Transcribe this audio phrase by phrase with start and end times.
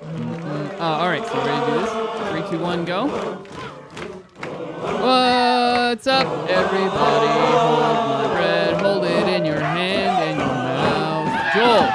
[0.00, 1.90] Uh, all right, so ready to do this?
[2.30, 3.06] Three, two, one, go.
[5.00, 7.26] What's up, everybody?
[7.26, 11.54] Hold my bread, hold it in your hand and your mouth.
[11.54, 11.88] Joel,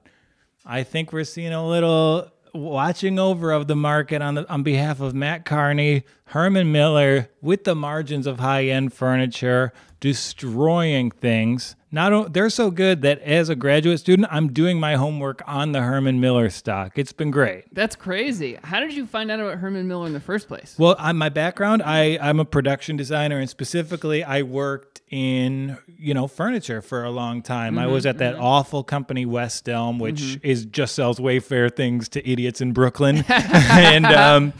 [0.66, 5.00] I think we're seeing a little watching over of the market on the on behalf
[5.00, 11.76] of Matt Carney, Herman Miller with the margins of high-end furniture, destroying things.
[11.90, 15.81] Not they're so good that as a graduate student, I'm doing my homework on the
[15.81, 16.98] Herman Miller stock.
[16.98, 17.73] It's been great.
[17.73, 18.58] That's crazy.
[18.62, 20.75] How did you find out about Herman Miller in the first place?
[20.78, 26.14] Well, on my background, I I'm a production designer, and specifically, I worked in you
[26.14, 27.80] know furniture for a long time.
[27.80, 28.44] I was mm-hmm, at that mm-hmm.
[28.44, 30.45] awful company West Elm, which mm-hmm.
[30.45, 34.53] is just sells Wayfair things to idiots in Brooklyn, and um,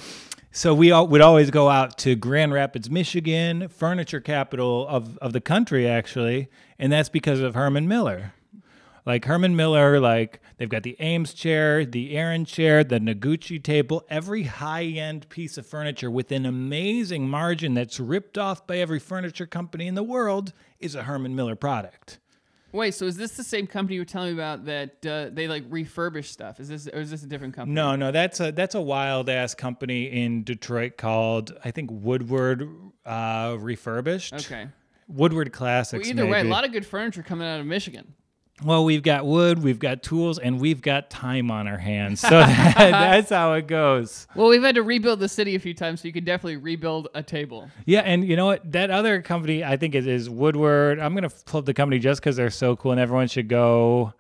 [0.58, 5.33] so we all, would always go out to Grand Rapids, Michigan, furniture capital of of
[5.33, 8.33] the country, actually, and that's because of Herman Miller
[9.08, 14.05] like Herman Miller, like they've got the Eames chair, the Aeron chair, the Noguchi table,
[14.09, 18.99] every high end piece of furniture with an amazing margin that's ripped off by every
[18.99, 22.20] furniture company in the world is a Herman Miller product.
[22.72, 25.48] Wait, so is this the same company you were telling me about that uh, they
[25.48, 26.60] like refurbish stuff?
[26.60, 27.76] Is this or is this a different company?
[27.76, 32.70] No, no, that's a that's a wild ass company in Detroit called I think Woodward
[33.05, 34.33] uh, Refurbished.
[34.33, 34.67] Okay.
[35.08, 36.05] Woodward Classics.
[36.05, 38.14] Well, either way, a lot of good furniture coming out of Michigan.
[38.63, 42.21] Well, we've got wood, we've got tools, and we've got time on our hands.
[42.21, 44.25] So that, that's how it goes.
[44.33, 47.07] Well, we've had to rebuild the city a few times, so you can definitely rebuild
[47.13, 47.69] a table.
[47.85, 48.71] Yeah, and you know what?
[48.71, 50.99] That other company, I think it is Woodward.
[50.99, 54.13] I'm gonna plug the company just because they're so cool, and everyone should go.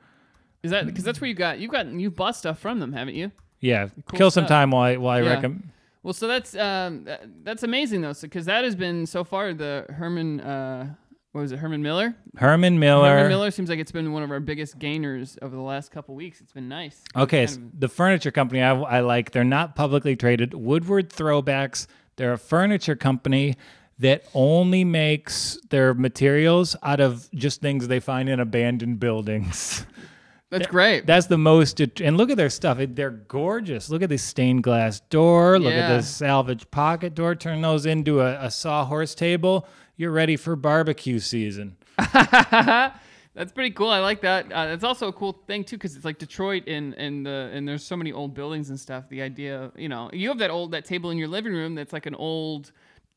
[0.61, 3.15] Is that because that's where you got you've got you bought stuff from them, haven't
[3.15, 3.31] you?
[3.59, 4.49] Yeah, kill some stuff.
[4.49, 5.29] time while I, while I Yeah.
[5.29, 5.69] recommend.
[6.03, 7.07] Well, so that's um
[7.43, 10.93] that's amazing though, because that has been so far the Herman uh
[11.37, 12.15] what was it Herman Miller?
[12.35, 13.09] Herman Miller.
[13.09, 16.15] Herman Miller seems like it's been one of our biggest gainers over the last couple
[16.15, 16.41] weeks.
[16.41, 17.03] It's been nice.
[17.15, 19.29] Okay, Kind s of- the furniture company I, I like.
[19.29, 20.55] They're not publicly traded.
[20.55, 21.85] Woodward Throwbacks.
[22.15, 23.55] They're a furniture company
[23.99, 29.85] that only makes their materials out of just things they find in abandoned buildings.
[30.49, 31.05] that's great.
[31.05, 31.79] That's the most.
[31.79, 32.79] And look at their stuff.
[32.81, 33.91] They're gorgeous.
[33.91, 35.59] Look at this stained glass door.
[35.59, 37.35] Look at this salvage pocket door.
[37.35, 39.67] Turn those into a, a sawhorse table.
[39.97, 41.75] You're ready for barbecue season.
[41.97, 43.89] That's pretty cool.
[43.89, 44.51] I like that.
[44.51, 47.67] Uh, it's also a cool thing too, because it's like Detroit and and the and
[47.67, 49.09] there's so many old buildings and stuff.
[49.09, 51.93] The idea, you know, you have that old that table in your living room that's
[51.93, 52.71] like an old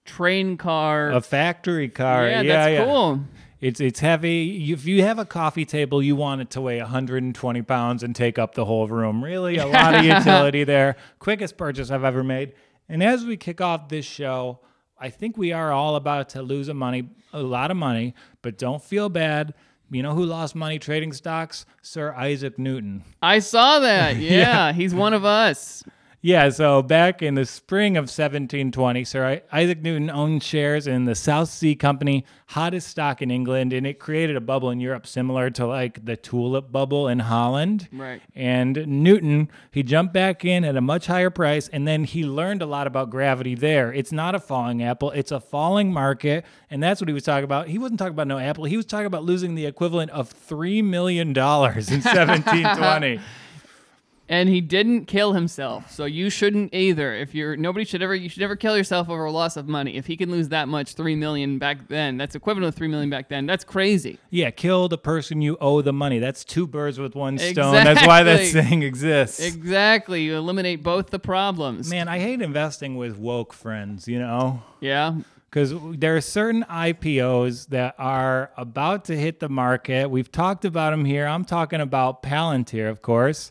[0.04, 1.10] train car.
[1.10, 2.26] A factory car.
[2.28, 2.84] yeah, Yeah, that's yeah.
[2.84, 3.20] cool.
[3.62, 4.72] It's it's heavy.
[4.72, 8.38] If you have a coffee table, you want it to weigh 120 pounds and take
[8.38, 9.22] up the whole room.
[9.24, 10.96] Really, a lot of utility there.
[11.18, 12.52] Quickest purchase I've ever made.
[12.88, 14.60] And as we kick off this show,
[15.00, 18.58] I think we are all about to lose a money, a lot of money, but
[18.58, 19.54] don't feel bad.
[19.90, 21.64] You know who lost money trading stocks?
[21.82, 23.02] Sir Isaac Newton.
[23.22, 24.16] I saw that.
[24.20, 25.82] Yeah, he's one of us.
[26.22, 31.14] Yeah, so back in the spring of 1720, Sir Isaac Newton owned shares in the
[31.14, 35.48] South Sea Company, hottest stock in England, and it created a bubble in Europe similar
[35.48, 37.88] to like the tulip bubble in Holland.
[37.90, 38.20] Right.
[38.34, 42.60] And Newton, he jumped back in at a much higher price, and then he learned
[42.60, 43.90] a lot about gravity there.
[43.90, 47.44] It's not a falling apple, it's a falling market, and that's what he was talking
[47.44, 47.68] about.
[47.68, 50.84] He wasn't talking about no apple, he was talking about losing the equivalent of $3
[50.84, 53.20] million in 1720.
[54.30, 55.90] And he didn't kill himself.
[55.90, 57.12] So you shouldn't either.
[57.12, 59.96] If you're nobody should ever you should never kill yourself over a loss of money.
[59.96, 63.10] If he can lose that much, three million back then, that's equivalent to three million
[63.10, 63.44] back then.
[63.46, 64.18] That's crazy.
[64.30, 66.20] Yeah, kill the person you owe the money.
[66.20, 67.74] That's two birds with one stone.
[67.74, 69.40] That's why that saying exists.
[69.40, 70.22] Exactly.
[70.22, 71.90] You eliminate both the problems.
[71.90, 74.62] Man, I hate investing with woke friends, you know?
[74.80, 75.16] Yeah.
[75.50, 80.08] Because there are certain IPOs that are about to hit the market.
[80.08, 81.26] We've talked about them here.
[81.26, 83.50] I'm talking about Palantir, of course.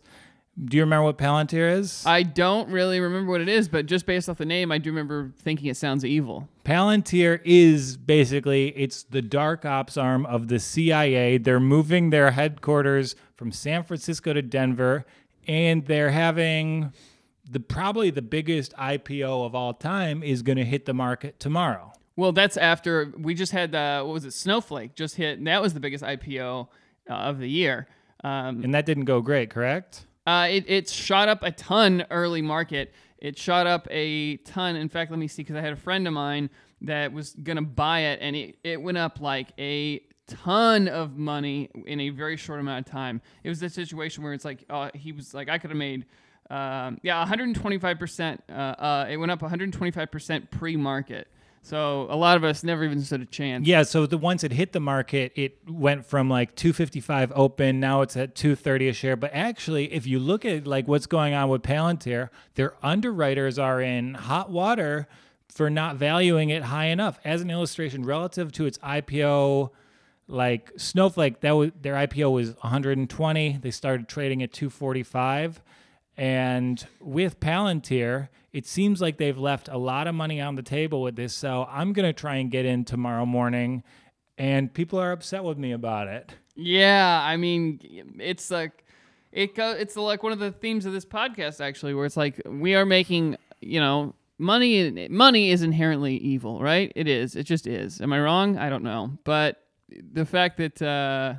[0.63, 2.03] Do you remember what Palantir is?
[2.05, 4.89] I don't really remember what it is, but just based off the name, I do
[4.89, 6.49] remember thinking it sounds evil.
[6.65, 11.37] Palantir is basically it's the dark ops arm of the CIA.
[11.37, 15.05] They're moving their headquarters from San Francisco to Denver,
[15.47, 16.91] and they're having
[17.49, 21.93] the probably the biggest IPO of all time is going to hit the market tomorrow.
[22.17, 24.33] Well, that's after we just had uh, what was it?
[24.33, 25.37] Snowflake just hit.
[25.37, 26.67] And that was the biggest IPO
[27.09, 27.87] uh, of the year.
[28.25, 30.05] Um, And that didn't go great, correct?
[30.29, 32.93] Uh, it it shot up a ton early market.
[33.17, 34.75] It shot up a ton.
[34.75, 37.63] In fact, let me see because I had a friend of mine that was gonna
[37.63, 42.37] buy it, and it it went up like a ton of money in a very
[42.37, 43.21] short amount of time.
[43.43, 46.05] It was a situation where it's like uh, he was like I could have made.
[46.51, 48.39] Um, yeah, 125%.
[48.49, 51.27] Uh, uh, it went up 125% pre-market.
[51.61, 53.67] So a lot of us never even stood a chance.
[53.67, 58.01] Yeah, so the once it hit the market, it went from like 255 open, now
[58.01, 59.15] it's at 230 a share.
[59.15, 63.81] But actually, if you look at like what's going on with Palantir, their underwriters are
[63.81, 65.07] in hot water
[65.47, 67.19] for not valuing it high enough.
[67.25, 69.71] As an illustration, relative to its IPO,
[70.27, 73.57] like Snowflake, that was their IPO was 120.
[73.61, 75.61] They started trading at 245.
[76.19, 81.01] And with Palantir, it seems like they've left a lot of money on the table
[81.01, 81.33] with this.
[81.33, 83.83] So I'm going to try and get in tomorrow morning.
[84.37, 86.33] And people are upset with me about it.
[86.55, 87.79] Yeah, I mean,
[88.19, 88.83] it's like
[89.31, 89.71] it go.
[89.71, 92.85] It's like one of the themes of this podcast, actually, where it's like we are
[92.85, 95.07] making, you know, money.
[95.07, 96.91] Money is inherently evil, right?
[96.97, 97.37] It is.
[97.37, 98.01] It just is.
[98.01, 98.57] Am I wrong?
[98.57, 101.35] I don't know, but the fact that uh,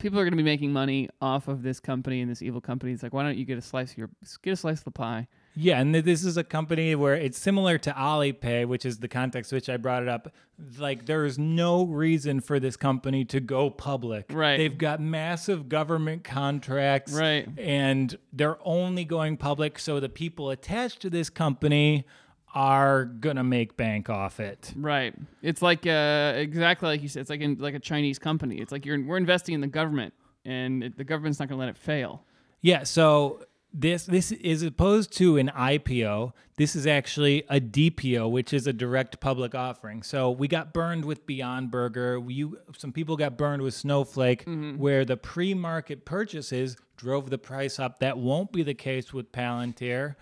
[0.00, 2.92] people are going to be making money off of this company and this evil company,
[2.92, 4.10] it's like, why don't you get a slice of your
[4.42, 5.28] get a slice of the pie?
[5.54, 9.52] Yeah, and this is a company where it's similar to Alipay, which is the context
[9.52, 10.32] which I brought it up.
[10.78, 14.26] Like there is no reason for this company to go public.
[14.32, 14.56] Right.
[14.56, 17.12] They've got massive government contracts.
[17.12, 17.48] Right.
[17.58, 22.06] And they're only going public so the people attached to this company
[22.54, 24.72] are gonna make bank off it.
[24.76, 25.14] Right.
[25.42, 27.20] It's like uh, exactly like you said.
[27.20, 28.56] It's like in like a Chinese company.
[28.56, 30.14] It's like you're we're investing in the government,
[30.44, 32.24] and it, the government's not to let it fail.
[32.62, 36.32] Yeah, so this this is opposed to an IPO.
[36.56, 40.02] This is actually a DPO, which is a direct public offering.
[40.02, 42.20] So we got burned with Beyond Burger.
[42.26, 44.44] You some people got burned with Snowflake,
[44.76, 48.00] where the pre-market purchases drove the price up.
[48.00, 50.16] That won't be the case with Palantir.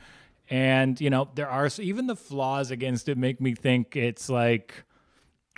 [0.51, 4.85] And you know there are even the flaws against it make me think it's like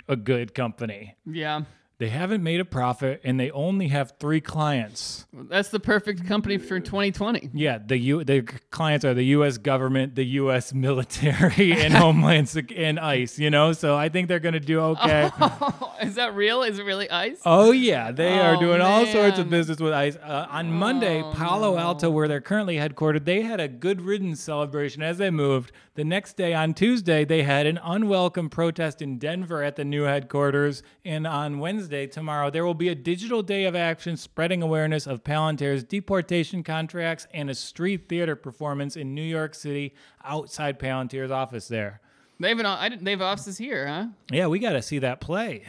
[0.07, 1.15] a good company.
[1.25, 1.61] Yeah.
[2.01, 5.27] They haven't made a profit, and they only have three clients.
[5.31, 7.51] That's the perfect company for 2020.
[7.53, 9.59] Yeah, the U the clients are the U.S.
[9.59, 10.73] government, the U.S.
[11.11, 13.37] military, and Homeland Sec- and ICE.
[13.37, 15.29] You know, so I think they're gonna do okay.
[16.01, 16.63] Is that real?
[16.63, 17.39] Is it really ice?
[17.45, 20.15] Oh yeah, they are Oh, doing all sorts of business with ICE.
[20.15, 24.41] Uh, on Monday, Oh, Palo Alto, where they're currently headquartered, they had a good riddance
[24.41, 25.71] celebration as they moved.
[25.93, 30.03] The next day, on Tuesday, they had an unwelcome protest in Denver at the new
[30.03, 35.05] headquarters, and on Wednesday, tomorrow, there will be a digital day of action spreading awareness
[35.05, 39.93] of Palantir's deportation contracts and a street theater performance in New York City
[40.23, 41.99] outside Palantir's office there.
[42.39, 44.05] They have an, they have offices here, huh?
[44.31, 45.65] Yeah, we got to see that play.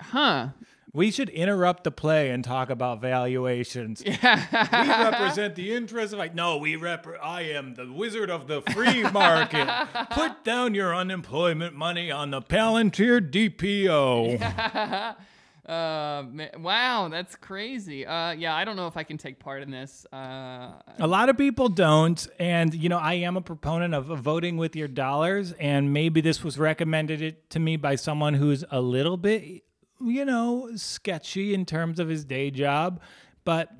[0.00, 0.48] Huh.
[0.94, 4.00] We should interrupt the play and talk about valuations.
[4.06, 4.40] Yeah.
[4.72, 8.62] we represent the interests of like no, we rep I am the wizard of the
[8.62, 9.68] free market.
[10.12, 15.16] Put down your unemployment money on the Palantir DPO.
[15.66, 16.24] Uh,
[16.58, 18.04] wow, that's crazy.
[18.04, 20.04] Uh, yeah, I don't know if I can take part in this.
[20.12, 24.58] Uh, A lot of people don't, and you know I am a proponent of voting
[24.58, 28.82] with your dollars, and maybe this was recommended it to me by someone who's a
[28.82, 29.62] little bit,
[30.00, 33.00] you know, sketchy in terms of his day job,
[33.44, 33.70] but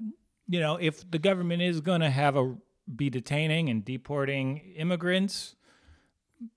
[0.47, 2.57] you know if the government is going to have a
[2.95, 5.57] be detaining and deporting immigrants,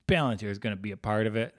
[0.08, 1.56] Palantir is going to be a part of it.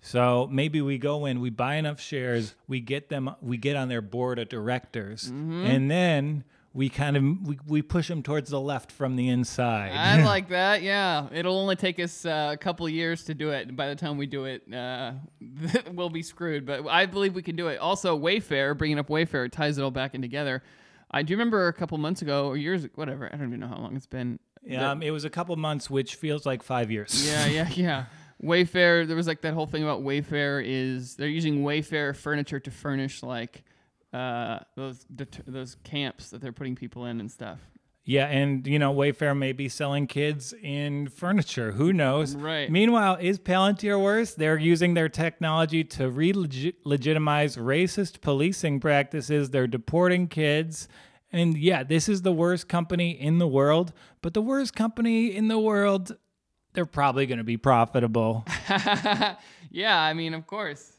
[0.00, 3.88] So maybe we go in, we buy enough shares, we get them, we get on
[3.88, 5.66] their board of directors, mm-hmm.
[5.66, 6.44] and then
[6.76, 9.92] we kind of we, we push them towards the left from the inside.
[9.94, 10.82] I like that.
[10.82, 13.74] Yeah, it'll only take us uh, a couple years to do it.
[13.74, 15.12] By the time we do it, uh,
[15.94, 16.66] we'll be screwed.
[16.66, 17.78] But I believe we can do it.
[17.78, 20.62] Also, Wayfair, bringing up Wayfair, ties it all back in together.
[21.10, 23.26] I do remember a couple months ago or years, whatever.
[23.32, 24.38] I don't even know how long it's been.
[24.68, 27.26] that- Um, it was a couple months, which feels like five years.
[27.26, 28.04] yeah, yeah, yeah.
[28.42, 29.06] Wayfair.
[29.06, 33.22] There was like that whole thing about Wayfair is they're using Wayfair furniture to furnish
[33.22, 33.64] like
[34.16, 37.58] uh, those det- those camps that they're putting people in and stuff.
[38.04, 41.72] Yeah, and you know, Wayfair may be selling kids in furniture.
[41.72, 42.36] Who knows?
[42.36, 42.70] Right.
[42.70, 44.34] Meanwhile, is Palantir worse?
[44.34, 49.50] They're using their technology to re-legitimize racist policing practices.
[49.50, 50.88] They're deporting kids.
[51.32, 53.92] And yeah, this is the worst company in the world,
[54.22, 56.16] but the worst company in the world,
[56.74, 58.44] they're probably going to be profitable.
[59.70, 60.92] yeah, I mean, of course.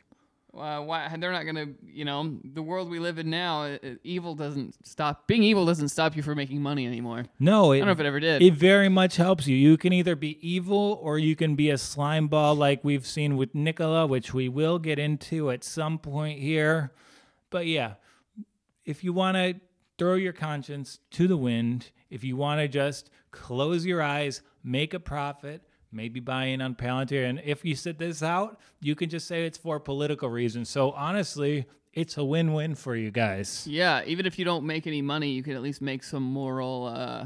[0.59, 3.89] Uh, why they're not gonna, you know, the world we live in now, uh, uh,
[4.03, 5.27] evil doesn't stop.
[5.27, 7.25] Being evil doesn't stop you from making money anymore.
[7.39, 8.41] No, it, I don't know if it ever did.
[8.41, 9.55] It very much helps you.
[9.55, 13.37] You can either be evil or you can be a slime ball like we've seen
[13.37, 16.91] with Nikola, which we will get into at some point here.
[17.49, 17.93] But yeah,
[18.85, 19.55] if you want to
[19.97, 24.93] throw your conscience to the wind, if you want to just close your eyes, make
[24.93, 29.09] a profit, maybe buy in on Palantir, and if you sit this out, you can
[29.09, 30.69] just say it's for political reasons.
[30.69, 33.65] So honestly, it's a win-win for you guys.
[33.69, 36.85] yeah, even if you don't make any money, you can at least make some moral.
[36.85, 37.25] Uh,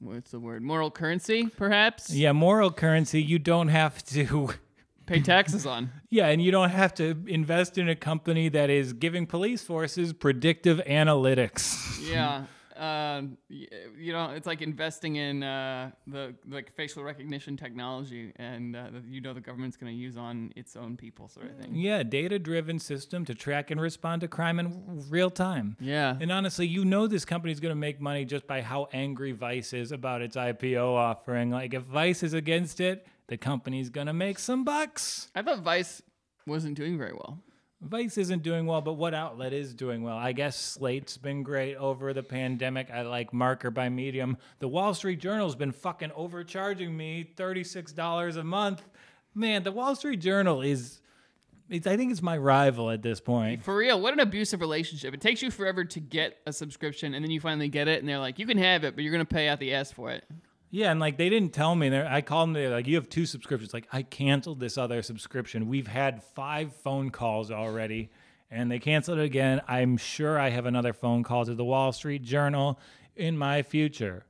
[0.00, 0.62] what's the word?
[0.62, 2.10] Moral currency, perhaps.
[2.12, 4.50] Yeah, moral currency, you don't have to
[5.06, 5.90] Pay taxes on.
[6.08, 10.12] Yeah, and you don't have to invest in a company that is giving police forces
[10.12, 12.08] predictive analytics.
[12.08, 12.44] yeah.
[12.80, 18.86] Um, you know, it's like investing in uh, the like facial recognition technology, and uh,
[18.92, 21.74] that you know the government's going to use on its own people, sort of thing.
[21.74, 25.76] Yeah, data-driven system to track and respond to crime in real time.
[25.78, 26.16] Yeah.
[26.18, 29.74] And honestly, you know this company's going to make money just by how angry Vice
[29.74, 31.50] is about its IPO offering.
[31.50, 35.28] Like if Vice is against it, the company's going to make some bucks.
[35.34, 36.00] I thought Vice
[36.46, 37.40] wasn't doing very well.
[37.82, 40.16] Vice isn't doing well, but what outlet is doing well?
[40.16, 42.90] I guess Slate's been great over the pandemic.
[42.90, 44.36] I like Marker by Medium.
[44.58, 48.82] The Wall Street Journal's been fucking overcharging me $36 a month.
[49.34, 51.00] Man, the Wall Street Journal is
[51.70, 53.62] it's, I think it's my rival at this point.
[53.62, 55.14] For real, what an abusive relationship.
[55.14, 58.08] It takes you forever to get a subscription, and then you finally get it, and
[58.08, 60.10] they're like, you can have it, but you're going to pay out the ass for
[60.10, 60.24] it.
[60.70, 61.88] Yeah, and like they didn't tell me.
[61.88, 62.52] They're, I called them.
[62.54, 65.68] They're like, "You have two subscriptions." Like I canceled this other subscription.
[65.68, 68.10] We've had five phone calls already,
[68.50, 69.60] and they canceled it again.
[69.66, 72.78] I'm sure I have another phone call to the Wall Street Journal
[73.16, 74.24] in my future.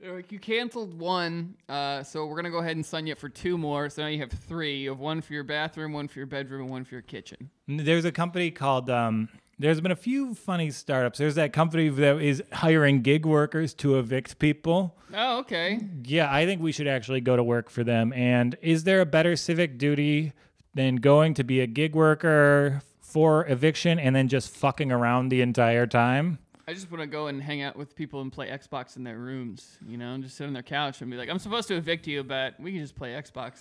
[0.00, 3.12] They're like, you canceled one, uh, so we're going to go ahead and sign you
[3.12, 3.88] up for two more.
[3.88, 4.78] So now you have three.
[4.78, 7.50] You have one for your bathroom, one for your bedroom, and one for your kitchen.
[7.68, 8.90] There's a company called.
[8.90, 9.28] Um,
[9.58, 11.18] there's been a few funny startups.
[11.18, 14.96] There's that company that is hiring gig workers to evict people.
[15.14, 15.80] Oh, okay.
[16.04, 18.12] Yeah, I think we should actually go to work for them.
[18.12, 20.32] And is there a better civic duty
[20.74, 25.42] than going to be a gig worker for eviction and then just fucking around the
[25.42, 26.38] entire time?
[26.66, 29.18] I just want to go and hang out with people and play Xbox in their
[29.18, 31.74] rooms, you know, and just sit on their couch and be like, I'm supposed to
[31.74, 33.58] evict you, but we can just play Xbox.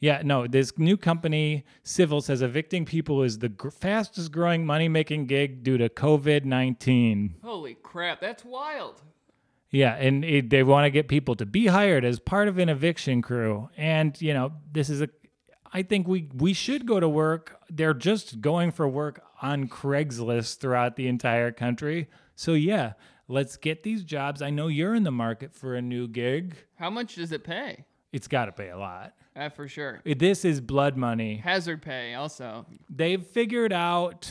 [0.00, 4.88] Yeah, no, this new company, Civvl, says evicting people is the gr- fastest growing money
[4.88, 7.36] making gig due to COVID 19.
[7.44, 9.02] Holy crap, that's wild.
[9.70, 12.68] Yeah, and it, they want to get people to be hired as part of an
[12.68, 13.68] eviction crew.
[13.76, 15.08] And, you know, this is a
[15.72, 17.60] I think we we should go to work.
[17.70, 22.08] They're just going for work on Craigslist throughout the entire country.
[22.34, 22.94] So yeah,
[23.28, 24.42] let's get these jobs.
[24.42, 26.56] I know you're in the market for a new gig.
[26.76, 27.84] How much does it pay?
[28.12, 29.14] It's got to pay a lot.
[29.36, 30.00] Uh, for sure.
[30.04, 31.36] This is blood money.
[31.36, 32.66] Hazard pay also.
[32.88, 34.30] They've figured out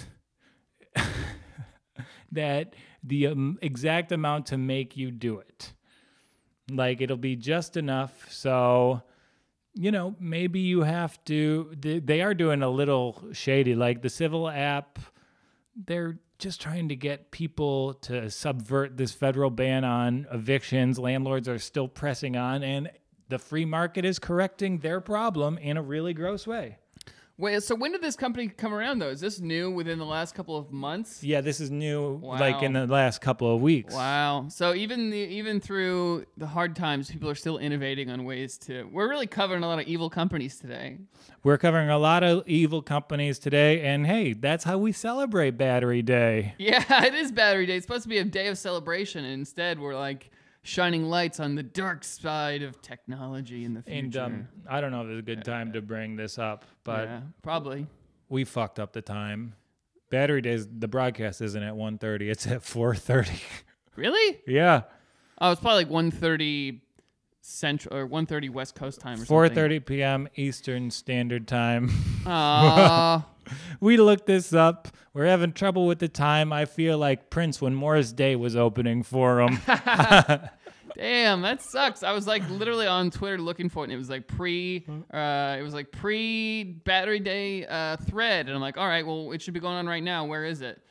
[2.31, 5.73] that the um, exact amount to make you do it.
[6.69, 8.27] Like it'll be just enough.
[8.29, 9.01] So,
[9.73, 11.71] you know, maybe you have to.
[11.79, 13.75] They, they are doing a little shady.
[13.75, 14.99] Like the Civvl app,
[15.75, 20.99] they're just trying to get people to subvert this federal ban on evictions.
[20.99, 22.89] Landlords are still pressing on, and
[23.29, 26.77] the free market is correcting their problem in a really gross way.
[27.39, 29.07] Wait, so when did this company come around though?
[29.07, 31.23] Is this new within the last couple of months?
[31.23, 33.93] Yeah, this is new, like in the last couple of weeks.
[33.93, 34.47] Wow.
[34.49, 38.83] So even the even through the hard times, people are still innovating on ways to.
[38.91, 40.97] We're really covering a lot of evil companies today.
[41.41, 46.01] We're covering a lot of evil companies today, and hey, that's how we celebrate Battery
[46.01, 46.55] Day.
[46.59, 47.77] Yeah, it is Battery Day.
[47.77, 50.29] It's supposed to be a day of celebration, and instead we're like
[50.63, 53.99] shining lights on the dark side of technology in the future.
[53.99, 57.07] And um, I don't know if it's a good time to bring this up, but
[57.07, 57.87] yeah, probably.
[58.29, 59.55] we fucked up the time.
[60.09, 63.41] Battery Days, the broadcast isn't at 1.30, it's at 4.30.
[63.95, 64.39] Really?
[64.47, 64.83] yeah.
[65.41, 66.79] Oh, it's probably like 1.30
[67.41, 69.81] Central or 1:30 West Coast time or Four something.
[69.81, 70.27] p.m.
[70.35, 71.89] Eastern Standard Time.
[72.25, 73.25] Aw.
[73.79, 74.87] We looked this up.
[75.13, 76.53] We're having trouble with the time.
[76.53, 79.59] I feel like Prince when Morris Day was opening for him.
[80.95, 82.03] Damn, that sucks.
[82.03, 85.55] I was like literally on Twitter looking for it, and it was like pre, uh,
[85.57, 89.41] it was like pre Battery Day uh, thread, and I'm like, all right, well, it
[89.41, 90.25] should be going on right now.
[90.25, 90.81] Where is it?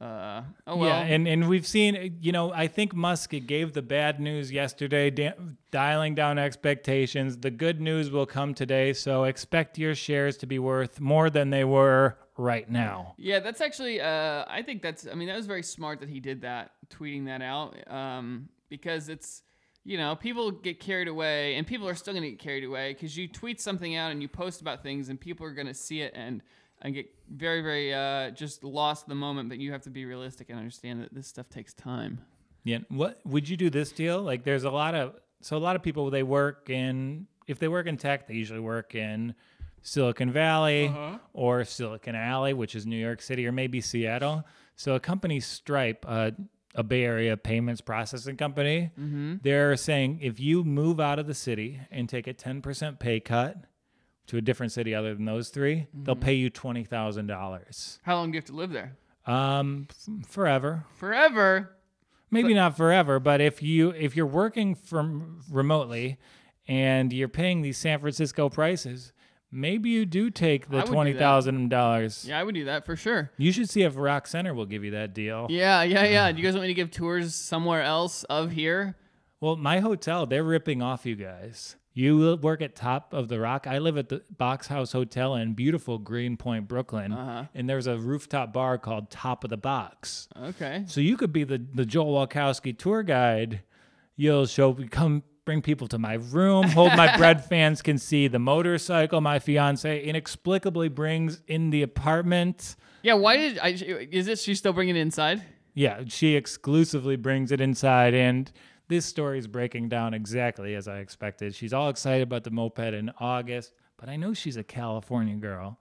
[0.00, 0.88] Uh, oh well.
[0.88, 5.08] Yeah, and, and we've seen, you know, I think Musk gave the bad news yesterday,
[5.10, 5.34] da-
[5.70, 7.38] dialing down expectations.
[7.38, 11.50] The good news will come today, so expect your shares to be worth more than
[11.50, 13.14] they were right now.
[13.18, 14.00] Yeah, that's actually.
[14.00, 15.06] Uh, I think that's.
[15.06, 19.08] I mean, that was very smart that he did that, tweeting that out, um, because
[19.08, 19.42] it's.
[19.86, 23.18] You know, people get carried away, and people are still gonna get carried away because
[23.18, 26.14] you tweet something out and you post about things, and people are gonna see it
[26.16, 26.40] and
[26.84, 29.48] and get very, very uh, just lost in the moment.
[29.48, 32.20] But you have to be realistic and understand that this stuff takes time.
[32.62, 32.78] Yeah.
[32.88, 34.22] What would you do this deal?
[34.22, 37.26] Like, there's a lot of so a lot of people they work in.
[37.46, 39.34] If they work in tech, they usually work in
[39.82, 40.86] Silicon Valley
[41.34, 44.44] or Silicon Alley, which is New York City, or maybe Seattle.
[44.76, 46.30] So a company Stripe, uh,
[46.74, 48.90] a Bay Area payments processing company,
[49.42, 53.58] they're saying if you move out of the city and take a 10% pay cut
[54.28, 57.98] to a different city other than those 3 they'll pay you twenty thousand dollars.
[58.04, 58.96] How long do you have to live there?
[59.26, 59.88] Um,
[60.28, 61.70] forever Forever.
[62.30, 66.18] maybe not forever but if you if you're working from remotely
[66.68, 69.12] and you're paying these san francisco prices
[69.50, 71.44] maybe you do take the I would do that.
[71.44, 73.30] $20000 Yeah, I would do that for sure.
[73.36, 76.32] you should see if rock center will give you that deal Yeah, yeah, yeah.
[76.32, 78.96] Do you guys want me to give tours somewhere else of here?
[79.40, 83.66] well my hotel they're ripping off you guys you work at top of the rock
[83.68, 87.44] i live at the box house hotel in beautiful greenpoint brooklyn Uh-huh.
[87.54, 90.84] and there's a rooftop bar called top of the box Okay.
[90.86, 93.62] So you could be the, the Joel Walkowski tour guide.
[94.16, 96.64] You'll show come bring people to my room.
[96.70, 102.76] Hold my bread fans can see the motorcycle my fiance inexplicably brings in the apartment.
[103.02, 103.68] Yeah, why did I?
[103.70, 105.42] Is it she still bringing it inside?
[105.74, 108.50] Yeah, she exclusively brings it inside and
[108.88, 111.54] this story is breaking down exactly as I expected.
[111.54, 115.78] She's all excited about the moped in August, but I know she's a California girl.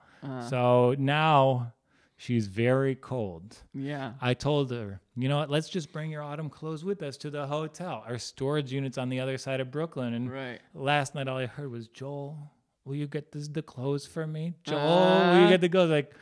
[0.49, 1.73] So now
[2.15, 3.57] she's very cold.
[3.73, 4.13] Yeah.
[4.21, 5.49] I told her, you know what?
[5.49, 8.05] Let's just bring your autumn clothes with us to the hotel.
[8.07, 10.13] Our storage unit's on the other side of Brooklyn.
[10.13, 10.61] And Right.
[10.73, 12.37] last night, all I heard was, Joel,
[12.85, 14.53] will you get this, the clothes for me?
[14.63, 15.43] Joel, will Uh.
[15.43, 15.89] you get the clothes?
[15.91, 16.13] Like,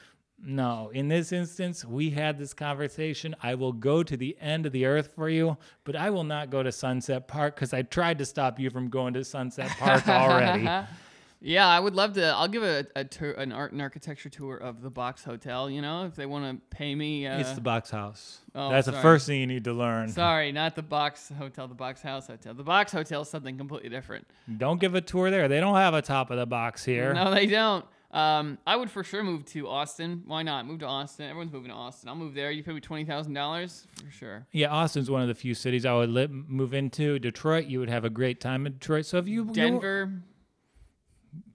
[0.44, 0.90] no.
[0.94, 3.36] In this instance, we had this conversation.
[3.42, 6.50] I will go to the end of the earth for you, but I will not
[6.50, 10.08] go to Sunset Park because I tried to stop you from going to Sunset Park
[10.08, 10.68] already.
[11.44, 12.24] Yeah, I would love to.
[12.24, 15.72] I'll give a, a tour, an art and architecture tour of the Box Hotel.
[15.72, 17.26] You know, if they want to pay me.
[17.26, 18.42] Uh, it's the box house.
[18.54, 19.02] Oh, That's the sorry.
[19.02, 20.10] first thing you need to learn.
[20.10, 22.54] sorry, not the Box Hotel, the Box House Hotel.
[22.54, 24.28] The Box Hotel is something completely different.
[24.58, 25.48] Don't give a tour there.
[25.48, 27.12] They don't have a top of the box here.
[27.12, 27.86] No, they don't.
[28.12, 30.24] Um, I would for sure move to Austin.
[30.26, 30.66] Why not?
[30.68, 31.30] Move to Austin.
[31.30, 32.10] Everyone's moving to Austin.
[32.10, 32.52] I'll move there.
[32.52, 34.46] You pay me twenty thousand dollars for sure.
[34.52, 37.20] Yeah, Austin's one of the few cities I would li- move into.
[37.20, 39.06] Detroit, you would have a great time in Detroit.
[39.06, 40.12] So if you Denver.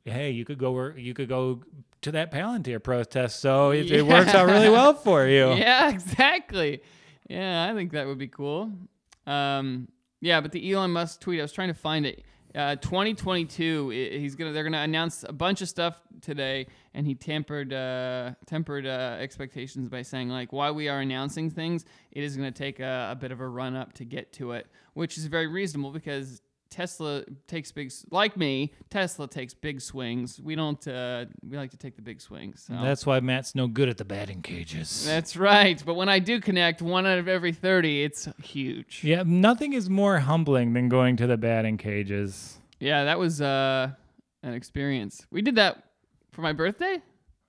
[0.04, 1.62] hey, you could go where you could go
[2.02, 3.40] to that Palantir protest.
[3.40, 5.52] So it, it works out really well for you.
[5.56, 6.80] Yeah, exactly.
[7.28, 8.72] Yeah, I think that would be cool.
[9.26, 9.88] Um,
[10.20, 12.22] yeah, but the Elon Musk tweet, I was trying to find it.
[12.56, 17.70] Uh, 2022, he's gonna they're gonna announce a bunch of stuff today, and he tempered
[17.70, 22.50] uh, tempered uh, expectations by saying like while we are announcing things, it is gonna
[22.50, 25.46] take a, a bit of a run up to get to it, which is very
[25.46, 28.72] reasonable because Tesla takes big like me.
[28.90, 30.40] Tesla takes big swings.
[30.40, 30.86] We don't.
[30.86, 32.64] Uh, we like to take the big swings.
[32.66, 32.78] So.
[32.82, 35.04] That's why Matt's no good at the batting cages.
[35.04, 35.82] That's right.
[35.84, 39.02] But when I do connect one out of every 30, it's huge.
[39.04, 42.58] yeah, nothing is more humbling than going to the batting cages.
[42.80, 43.90] Yeah, that was uh,
[44.42, 45.26] an experience.
[45.30, 45.82] We did that
[46.32, 47.02] for my birthday.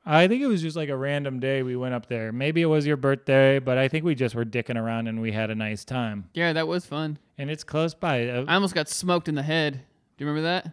[0.05, 2.31] I think it was just like a random day we went up there.
[2.31, 5.33] Maybe it was your birthday, but I think we just were dicking around and we
[5.33, 6.29] had a nice time.
[6.33, 7.19] Yeah, that was fun.
[7.37, 8.27] And it's close by.
[8.27, 9.73] Uh, I almost got smoked in the head.
[9.73, 10.71] Do you remember that?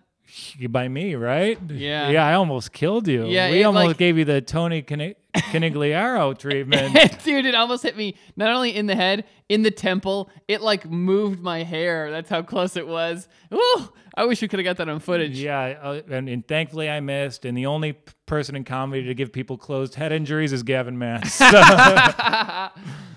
[0.71, 1.59] by me, right?
[1.69, 2.09] Yeah.
[2.09, 3.27] Yeah, I almost killed you.
[3.27, 6.95] Yeah, we it, almost like- gave you the Tony Cani- Conigliaro treatment.
[7.25, 10.31] Dude, it almost hit me not only in the head, in the temple.
[10.49, 12.11] It like moved my hair.
[12.11, 13.29] That's how close it was.
[13.53, 15.39] Ooh, I wish we could have got that on footage.
[15.39, 17.45] yeah, uh, and, and thankfully I missed.
[17.45, 17.93] And the only
[18.27, 21.39] person in comedy to give people closed head injuries is Gavin Mass.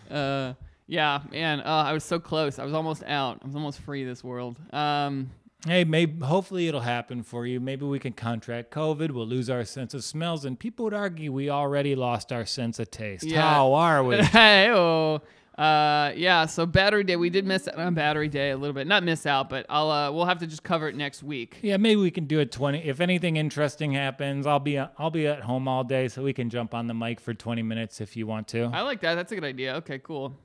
[0.10, 0.54] Uh,
[0.88, 1.60] yeah, man.
[1.60, 2.60] Uh, I was so close.
[2.60, 3.40] I was almost out.
[3.44, 4.58] I was almost free this world.
[4.74, 5.32] Um,
[5.66, 7.60] hey, maybe hopefully it'll happen for you.
[7.60, 9.12] Maybe we can contract COVID.
[9.12, 12.80] We'll lose our sense of smells, and people would argue we already lost our sense
[12.80, 13.26] of taste.
[13.26, 13.42] Yeah.
[13.42, 14.18] How are we?
[14.24, 15.22] hey, oh.
[15.58, 16.46] Uh, yeah.
[16.46, 18.86] So battery day, we did miss out on battery day a little bit.
[18.86, 21.58] Not miss out, but I'll uh, we'll have to just cover it next week.
[21.64, 22.86] Yeah, maybe we can do it 20.
[22.86, 26.52] If anything interesting happens, I'll be I'll be at home all day, so we can
[26.52, 28.70] jump on the mic for 20 minutes if you want to.
[28.72, 29.16] I like that.
[29.16, 29.76] That's a good idea.
[29.78, 30.36] Okay, cool.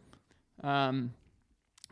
[0.62, 1.14] Um,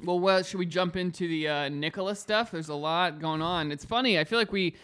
[0.02, 2.50] well, well, should we jump into the uh, Nikola's stuff?
[2.50, 3.70] There's a lot going on.
[3.70, 4.18] It's funny.
[4.18, 4.74] I feel like we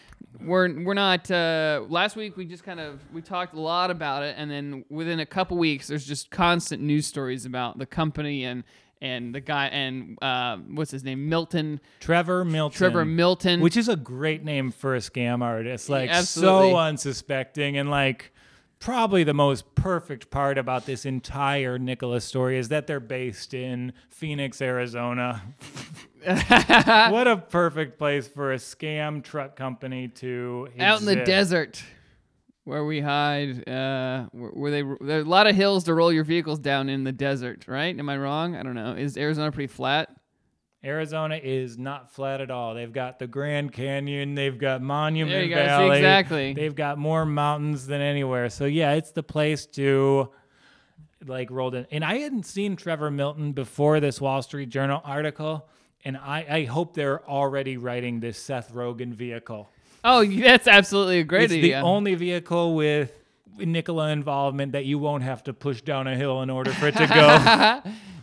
[0.41, 1.31] we're we're not.
[1.31, 4.85] Uh, last week we just kind of we talked a lot about it, and then
[4.91, 8.65] within a couple weeks, there's just constant news stories about the company and
[9.01, 12.77] and the guy and uh, what's his name, Milton Trevor Milton.
[12.77, 15.89] Trevor Milton, which is a great name for a scam artist.
[15.89, 16.71] Like Absolutely.
[16.73, 18.33] so unsuspecting and like
[18.79, 23.93] probably the most perfect part about this entire Nikola's story is that they're based in
[24.09, 25.43] Phoenix, Arizona.
[26.25, 31.83] what a perfect place for a scam truck company to out in the desert
[32.65, 36.13] where we hide uh where, where they there are a lot of hills to roll
[36.13, 37.97] your vehicles down in the desert right?
[37.97, 38.57] Am i wrong?
[38.57, 38.95] I don't know.
[38.95, 40.11] Is arizona pretty flat
[40.85, 42.75] Arizona is not flat at all.
[42.75, 45.65] They've got the Grand Canyon, they've got Monument There you go.
[45.65, 45.97] Valley.
[45.99, 46.53] exactly.
[46.55, 48.51] They've got more mountains than anywhere.
[48.51, 50.31] So yeah, it's the place to
[51.27, 51.87] like rolled in.
[51.91, 55.67] And I hadn't seen Trevor Milton before this Wall Street Journal article,
[56.05, 59.69] and I, I hope they're already writing this Seth Rogen vehicle.
[60.05, 63.11] oh that's absolutely a great it's idea the only vehicle with
[63.59, 66.97] Nikola involvement that you won't have to push down a hill in order for it
[66.97, 67.91] to go.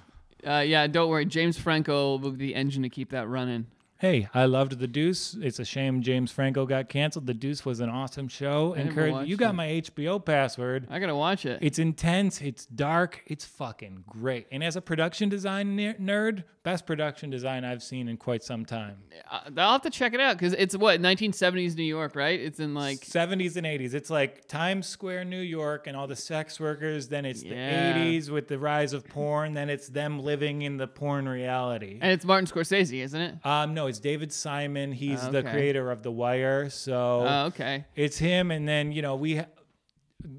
[0.45, 1.25] uh, yeah don't worry.
[1.25, 3.67] James franco will be the engine to keep that running
[4.03, 5.37] Hey, I loved The Deuce.
[5.41, 7.25] It's a shame James Franco got canceled.
[7.25, 8.73] The Deuce was an awesome show.
[8.73, 9.53] Encourage you got it.
[9.53, 10.87] my HBO password.
[10.89, 12.41] i gotta watch it It's intense.
[12.41, 13.23] It's dark.
[13.27, 14.47] It's fucking great.
[14.51, 18.65] And as a production design ner- nerd, best production design I've seen in quite some
[18.65, 18.97] time.
[19.31, 22.59] Uh, i'll have to check it out because it's what 1970s new york right it's
[22.61, 23.93] in like 70s and 80s.
[23.93, 27.07] It's like Times Square, New York, and all the sex workers.
[27.07, 27.93] Then it's Yeah.
[27.93, 29.53] the 80s with the rise of porn.
[29.53, 31.99] Then it's them living in the porn reality.
[32.01, 34.91] and it's martin scorsese isn't it Um, no, it's David Simon.
[34.91, 36.69] He's ah, the creator of The Wire.
[36.71, 37.85] So oh okay.
[37.95, 39.45] it's him and then you know we ha-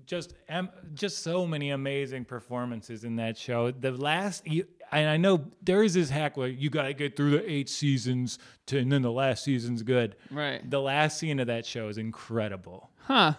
[0.06, 3.70] just am just so many amazing performances in that show.
[3.70, 7.30] The last you, and i know there is this hack where you gotta get through
[7.30, 10.16] the eight seasons to and then the last season's good.
[10.32, 10.68] Right.
[10.68, 12.90] The last scene of that show is incredible.
[12.98, 13.34] Huh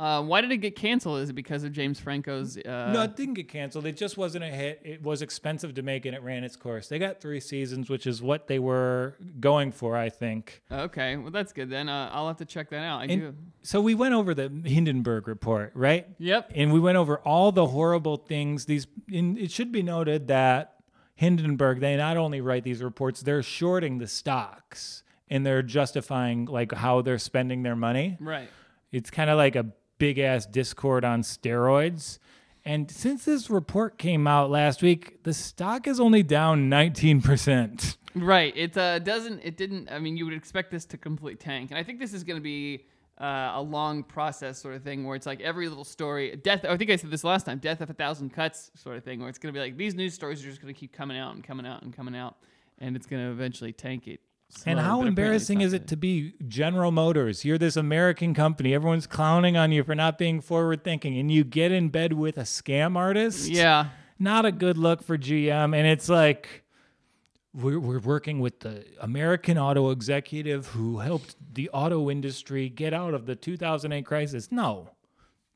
[0.00, 1.20] uh, why did it get canceled?
[1.20, 2.56] Is it because of James Franco's?
[2.56, 5.82] Uh, no it didn't get canceled it just wasn't a hit it was expensive to
[5.82, 9.14] make and it ran its course they got three seasons which is what they were
[9.40, 11.88] going for i think Okay, well that's good then.
[11.88, 13.00] Uh, I'll have to check that out.
[13.02, 13.34] I And do.
[13.62, 16.52] so we went over the hindenburg report right Yep.
[16.54, 20.76] and we went over all the horrible things these and it should be noted that
[21.16, 26.72] hindenburg they not only write these reports they're shorting the stocks and they're justifying like
[26.72, 28.48] how they're spending their money Right.
[28.90, 29.66] it's kind of like a
[30.00, 32.18] big ass discord on steroids
[32.64, 38.52] and since this report came out last week the stock is only down 19% Right.
[38.56, 39.40] It uh, doesn't.
[39.44, 39.90] It didn't.
[39.90, 42.38] I mean, you would expect this to complete tank, and I think this is going
[42.38, 42.86] to be
[43.20, 46.64] uh, a long process sort of thing where it's like every little story, death.
[46.64, 49.20] I think I said this last time, death of a thousand cuts sort of thing,
[49.20, 51.16] where it's going to be like these news stories are just going to keep coming
[51.16, 52.36] out and coming out and coming out,
[52.78, 54.20] and it's going to eventually tank it.
[54.66, 57.44] And how embarrassing is it to be General Motors?
[57.44, 58.74] You're this American company.
[58.74, 62.36] Everyone's clowning on you for not being forward thinking, and you get in bed with
[62.36, 63.48] a scam artist.
[63.48, 63.90] Yeah.
[64.18, 65.74] Not a good look for GM.
[65.76, 66.64] And it's like,
[67.54, 73.14] we're, we're working with the American auto executive who helped the auto industry get out
[73.14, 74.52] of the 2008 crisis.
[74.52, 74.90] No,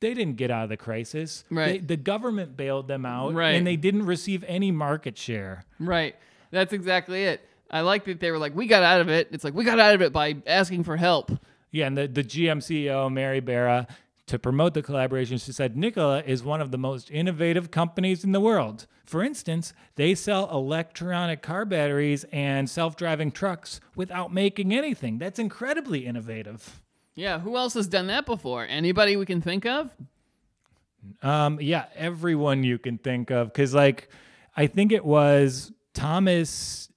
[0.01, 1.45] they didn't get out of the crisis.
[1.51, 1.81] Right.
[1.81, 3.51] They- the government bailed them out, Right.
[3.51, 5.65] and they didn't receive any market share.
[5.79, 6.17] Right.
[6.51, 7.47] That's exactly it.
[7.75, 9.29] I like that they were like, we got out of it.
[9.33, 11.33] It's like we got out of it by asking for help.
[11.73, 13.89] Yeah, and the, the GM CEO, Mary Barra,
[14.29, 18.31] to promote the collaboration, she said Nikola is one of the most innovative companies in
[18.31, 18.87] the world.
[19.05, 25.19] For instance, they sell electronic car batteries and self driving trucks without making anything.
[25.19, 26.81] That's incredibly innovative.
[27.17, 27.41] Yeah.
[27.41, 28.65] Who else has done that before?
[28.69, 29.91] Anybody we can think of?
[31.23, 33.49] Um, yeah, everyone you can think of.
[33.49, 34.11] Because, like,
[34.57, 36.89] I think it was Thomas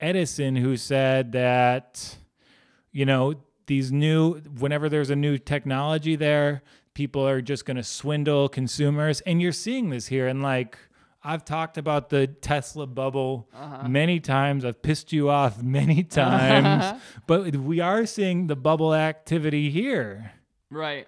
[0.00, 2.16] Edison who said that,
[2.92, 3.34] you know,
[3.66, 6.62] these new, whenever there's a new technology there,
[6.94, 9.20] people are just going to swindle consumers.
[9.22, 10.26] And you're seeing this here.
[10.26, 10.76] And, like,
[11.22, 13.48] I've talked about the Tesla bubble
[13.86, 14.64] many times.
[14.64, 17.00] I've pissed you off many times.
[17.26, 20.32] but we are seeing the bubble activity here.
[20.70, 21.06] Right.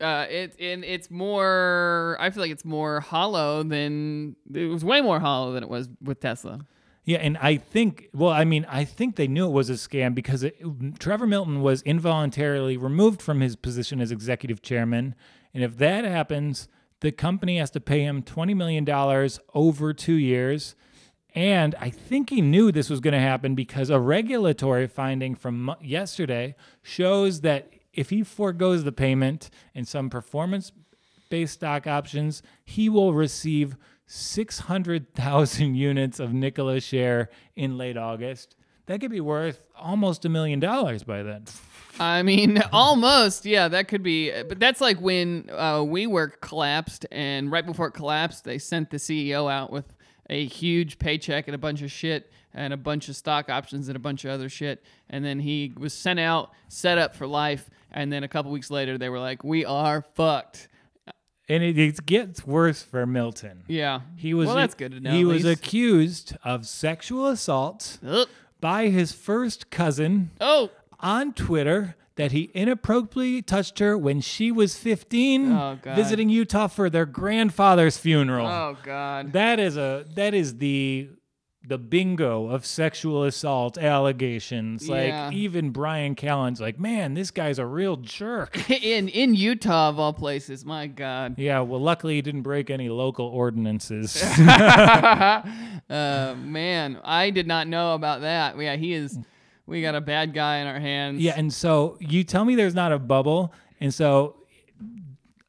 [0.00, 2.16] Uh, it and it's more.
[2.20, 4.84] I feel like it's more hollow than it was.
[4.84, 6.60] Way more hollow than it was with Tesla.
[7.08, 10.14] Yeah, and I think, well, I mean, I think they knew it was a scam
[10.14, 10.56] because it,
[10.98, 15.14] Trevor Milton was involuntarily removed from his position as executive chairman.
[15.54, 16.68] And if that happens,
[17.00, 18.88] The company has to pay him $20 million
[19.54, 20.74] over two years.
[21.34, 25.74] And I think he knew this was going to happen because a regulatory finding from
[25.80, 30.72] yesterday shows that if he foregoes the payment and some performance
[31.30, 33.76] based stock options, he will receive
[34.08, 38.56] 600,000 units of Nikola share in late August.
[38.86, 41.44] That could be worth almost a million dollars by then.
[42.00, 43.44] I mean, almost.
[43.44, 44.30] Yeah, that could be.
[44.30, 48.96] But that's like when uh, WeWork collapsed, and right before it collapsed, they sent the
[48.96, 49.92] CEO out with
[50.30, 53.96] a huge paycheck and a bunch of shit and a bunch of stock options and
[53.96, 54.82] a bunch of other shit.
[55.10, 57.68] And then he was sent out, set up for life.
[57.90, 60.68] And then a couple weeks later, they were like, "We are fucked."
[61.48, 63.62] And it, it gets worse for Milton.
[63.68, 64.00] Yeah.
[64.16, 65.12] He was Well, that's good to know.
[65.12, 65.60] He was least.
[65.60, 68.28] accused of sexual assault Ugh.
[68.60, 70.70] by his first cousin Oh.
[71.00, 76.90] on Twitter that he inappropriately touched her when she was 15 Oh, visiting Utah for
[76.90, 78.46] their grandfather's funeral.
[78.46, 79.32] Oh God.
[79.32, 81.10] That is a that is the
[81.66, 84.88] the bingo of sexual assault allegations.
[84.88, 85.26] Yeah.
[85.26, 89.98] Like even Bryan Callen's like, "Man, this guy's a real jerk." in in Utah of
[89.98, 90.64] all places.
[90.64, 91.34] My God.
[91.38, 94.22] yeah, well luckily he didn't break any local ordinances.
[94.38, 95.44] uh,
[96.38, 98.58] man, I did not know about that.
[98.58, 99.18] Yeah, he is.
[99.66, 101.20] We got a bad guy in our hands.
[101.20, 104.36] Yeah, and so you tell me there's not a bubble, and so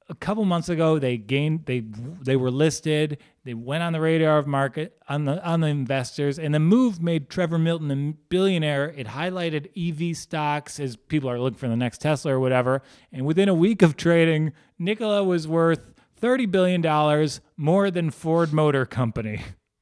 [0.09, 1.83] a couple months ago they gained they
[2.21, 6.37] they were listed, they went on the radar of market on the on the investors,
[6.37, 8.93] and the move made Trevor Milton a billionaire.
[8.95, 13.25] It highlighted EV stocks as people are looking for the next Tesla or whatever, and
[13.25, 18.85] within a week of trading, Nikola was worth thirty billion dollars more than Ford Motor
[18.85, 19.41] Company.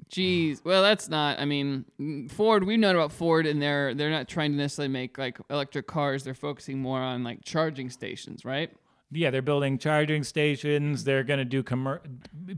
[0.09, 0.63] Jeez.
[0.63, 1.39] Well, that's not.
[1.39, 1.85] I mean,
[2.29, 2.63] Ford.
[2.63, 6.23] We've known about Ford, and they're they're not trying to necessarily make like electric cars.
[6.23, 8.71] They're focusing more on like charging stations, right?
[9.11, 11.03] Yeah, they're building charging stations.
[11.03, 12.01] They're going to do commer-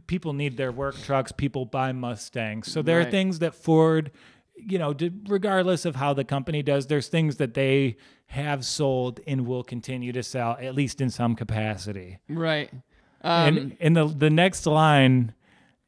[0.07, 1.31] people need their work trucks.
[1.31, 2.71] People buy Mustangs.
[2.71, 4.11] So there are things that Ford,
[4.55, 9.19] you know, did, regardless of how the company does, there's things that they have sold
[9.27, 12.17] and will continue to sell at least in some capacity.
[12.27, 12.71] Right.
[13.21, 15.33] Um, and and the the next line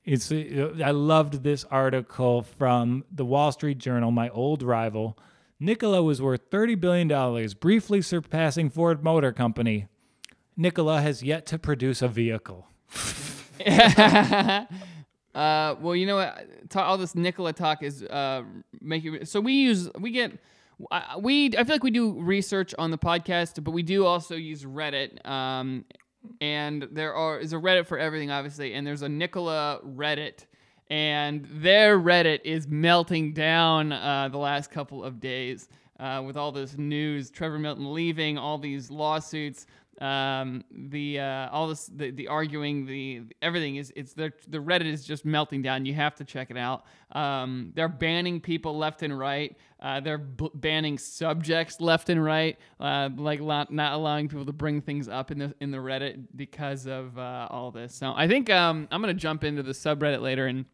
[0.03, 5.17] is I loved this article from the Wall Street Journal, my old rival.
[5.59, 9.87] Nikola was worth $30 billion, briefly surpassing Ford Motor Company.
[10.57, 12.67] Nikola has yet to produce a vehicle.
[13.65, 14.65] uh,
[15.35, 16.47] well, you know what?
[16.75, 18.43] All this Nikola talk is uh,
[18.81, 19.25] making.
[19.25, 20.33] So we use we get.
[20.89, 24.35] I- We I feel like we do research on the podcast, but we do also
[24.35, 25.25] use Reddit.
[25.27, 25.85] Um,
[26.39, 30.45] and there are is a Reddit for everything, obviously, and there's a Nikola Reddit,
[30.89, 36.51] and their Reddit is melting down uh, the last couple of days uh, with all
[36.51, 37.29] this news.
[37.31, 39.65] Trevor Milton leaving, all these lawsuits
[40.01, 44.87] um, the uh, all this the, the arguing the everything is it's the the Reddit
[44.87, 45.85] is just melting down.
[45.85, 46.85] You have to check it out.
[47.11, 49.55] Um, they're banning people left and right.
[49.79, 54.81] Uh, they're b- banning subjects left and right, uh, like not allowing people to bring
[54.81, 57.93] things up in the in the Reddit because of uh, all this.
[57.93, 60.65] So I think um, I'm gonna jump into the subreddit later and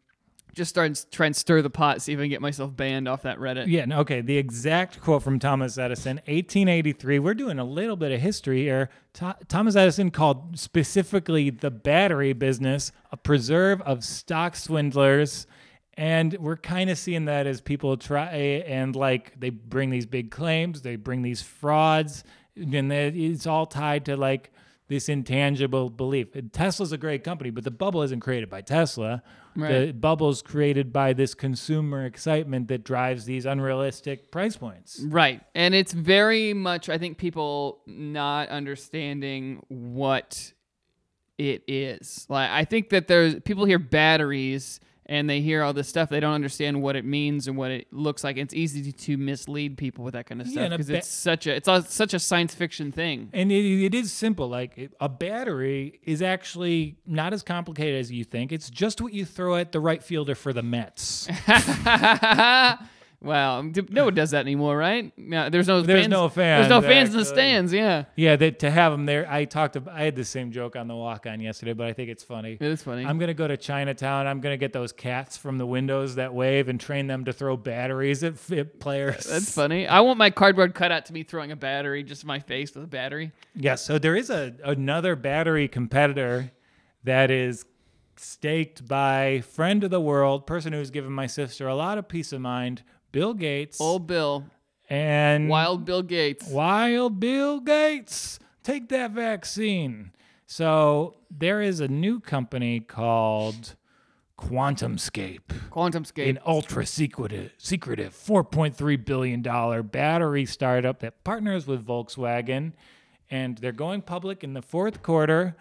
[0.58, 3.08] just start and try and stir the pot, see if I can get myself banned
[3.08, 3.68] off that Reddit.
[3.68, 4.20] Yeah, no, okay.
[4.20, 7.18] The exact quote from Thomas Edison, 1883.
[7.20, 8.90] We're doing a little bit of history here.
[9.14, 15.46] Tho- Thomas Edison called specifically the battery business a preserve of stock swindlers.
[15.94, 20.30] And we're kind of seeing that as people try and like they bring these big
[20.30, 22.22] claims, they bring these frauds,
[22.54, 24.52] and it's all tied to like
[24.88, 26.34] this intangible belief.
[26.34, 29.22] And Tesla's a great company, but the bubble isn't created by Tesla.
[29.54, 35.00] The bubble's created by this consumer excitement that drives these unrealistic price points.
[35.04, 35.42] Right.
[35.54, 40.52] And it's very much, I think, people not understanding what
[41.38, 42.24] it is.
[42.28, 46.10] Like, I think that there's people hear batteries and they hear all this stuff.
[46.10, 48.36] They don't understand what it means and what it looks like.
[48.36, 51.46] It's easy to mislead people with that kind of Yeah, stuff because ba- it's such
[51.46, 53.30] a it's a, such a science fiction thing.
[53.32, 54.48] And it, it is simple.
[54.48, 58.52] Like it- a battery is actually not as complicated as you think.
[58.52, 61.26] It's just what you throw at the right fielder for the Mets.
[63.20, 65.12] wow, um, no one does that anymore, right?
[65.16, 67.72] Yeah, there's no There's fans, no There's no fans, fans in the stands.
[67.72, 69.30] Yeah, yeah, that to have them there.
[69.30, 69.76] I talked.
[69.76, 72.22] About, I had the same joke on the walk on yesterday, but I think it's
[72.22, 72.52] funny.
[72.52, 73.04] it is funny.
[73.04, 74.26] I'm gonna go to Chinatown.
[74.26, 77.56] I'm gonna get those cats from the windows that wave and train them to throw
[77.56, 79.24] batteries at, at players.
[79.24, 79.86] That's funny.
[79.86, 82.88] I want my cardboard cutout to be throwing a battery, just my face with a
[82.88, 83.32] battery.
[83.54, 86.52] Yes, so there is a another battery competitor
[87.04, 87.64] that is
[88.16, 92.32] staked by friend of the world, person who's given my sister a lot of peace
[92.32, 93.80] of mind, Bill Gates.
[93.80, 94.44] Old Bill,
[94.88, 96.48] and Wild Bill Gates.
[96.48, 98.38] Wild Bill Gates.
[98.62, 100.12] Take that vaccine.
[100.46, 103.74] So there is a new company called
[104.38, 105.40] QuantumScape,
[105.70, 106.28] QuantumScape.
[106.28, 109.42] an ultra secretive, secretive $4.3 billion
[109.88, 112.72] battery startup that partners with Volkswagen.
[113.30, 115.56] And they're going public in the fourth quarter.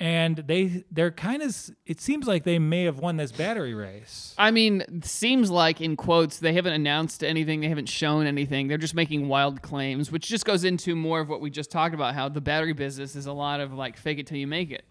[0.00, 4.34] And they they're kind of it seems like they may have won this battery race.
[4.36, 8.68] I mean, seems like in quotes they haven't announced anything, they haven't shown anything.
[8.68, 11.94] They're just making wild claims, which just goes into more of what we just talked
[11.94, 14.70] about how the battery business is a lot of like fake it till you make
[14.70, 14.84] it.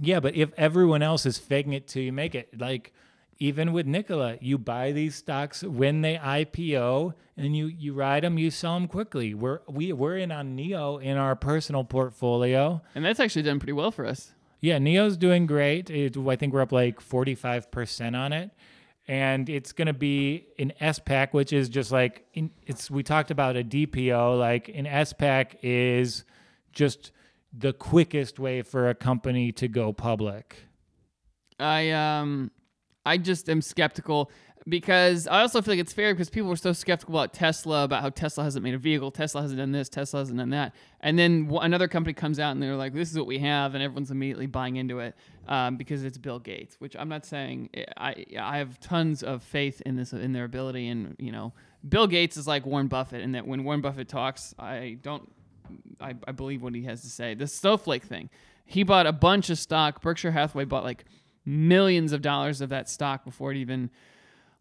[0.00, 2.92] Yeah, but if everyone else is faking it till you make it, like
[3.42, 8.38] even with Nikola, you buy these stocks when they IPO and you you ride them,
[8.38, 9.34] you sell them quickly.
[9.34, 12.80] We're we we're in on NIO in our personal portfolio.
[12.94, 14.30] And that's actually done pretty well for us.
[14.60, 15.90] Yeah, NIO's doing great.
[15.90, 18.52] It, I think we're up like 45% on it.
[19.08, 23.32] And it's going to be an SPAC, which is just like, in, it's, we talked
[23.32, 24.38] about a DPO.
[24.38, 26.22] Like an SPAC is
[26.70, 27.10] just
[27.52, 30.58] the quickest way for a company to go public.
[31.58, 32.52] I um
[33.04, 34.30] I just am skeptical
[34.68, 38.02] because I also feel like it's fair because people were so skeptical about Tesla about
[38.02, 41.18] how Tesla hasn't made a vehicle, Tesla hasn't done this, Tesla hasn't done that, and
[41.18, 44.10] then another company comes out and they're like, "This is what we have," and everyone's
[44.10, 45.16] immediately buying into it
[45.48, 46.76] um, because it's Bill Gates.
[46.78, 50.88] Which I'm not saying I I have tons of faith in this in their ability,
[50.88, 51.52] and you know,
[51.88, 55.28] Bill Gates is like Warren Buffett, and that when Warren Buffett talks, I don't
[56.00, 57.34] I, I believe what he has to say.
[57.34, 58.30] The Snowflake thing,
[58.64, 60.02] he bought a bunch of stock.
[60.02, 61.04] Berkshire Hathaway bought like
[61.44, 63.90] millions of dollars of that stock before it even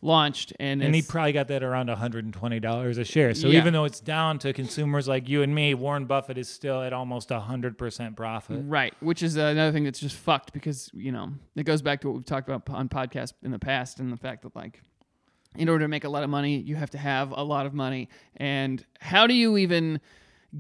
[0.02, 3.34] launched, and And he probably got that around $120 a share.
[3.36, 3.60] So Yeah.
[3.60, 6.91] even though it's down to consumers like you and me, Warren Buffett is still at
[6.91, 8.63] almost 100% profit.
[8.65, 12.08] Right, which is another thing that's just fucked because you know it goes back to
[12.08, 14.82] what we've talked about on podcasts in the past and the fact that like
[15.56, 17.74] in order to make a lot of money you have to have a lot of
[17.74, 20.00] money and how do you even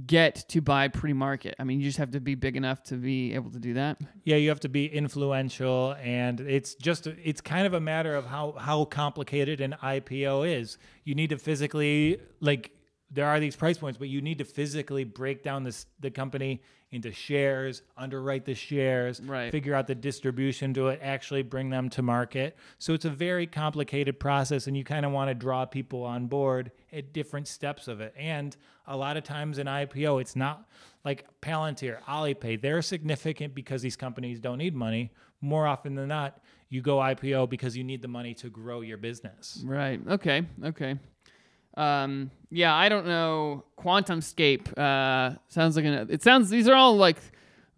[0.05, 1.55] get to buy pre-market?
[1.59, 3.99] I mean, you just have to be big enough to be able to do that.
[4.23, 8.25] Yeah, you have to be influential, and it's just it's kind of a matter of
[8.25, 10.77] how how complicated an IPO is.
[11.03, 12.71] You need to physically like
[13.13, 16.61] there are these price points, but you need to physically break down this the company
[16.91, 19.49] into shares, underwrite the shares, Right.
[19.49, 22.57] figure out the distribution to it, actually bring them to market.
[22.79, 26.27] So it's a very complicated process, and you kind of want to draw people on
[26.27, 28.13] board at different steps of it.
[28.17, 30.67] And a lot of times in IPO, it's not
[31.05, 32.61] like Palantir, Alipay.
[32.61, 35.11] They're significant because these companies don't need money.
[35.39, 38.97] More often than not, you go IPO because you need the money to grow your
[38.97, 39.63] business.
[39.65, 39.99] Right.
[40.09, 40.43] Okay.
[40.63, 40.97] Okay.
[41.77, 43.63] Um, yeah, I don't know.
[43.79, 46.07] QuantumScape uh, sounds like an.
[46.09, 46.49] It sounds.
[46.49, 47.17] These are all like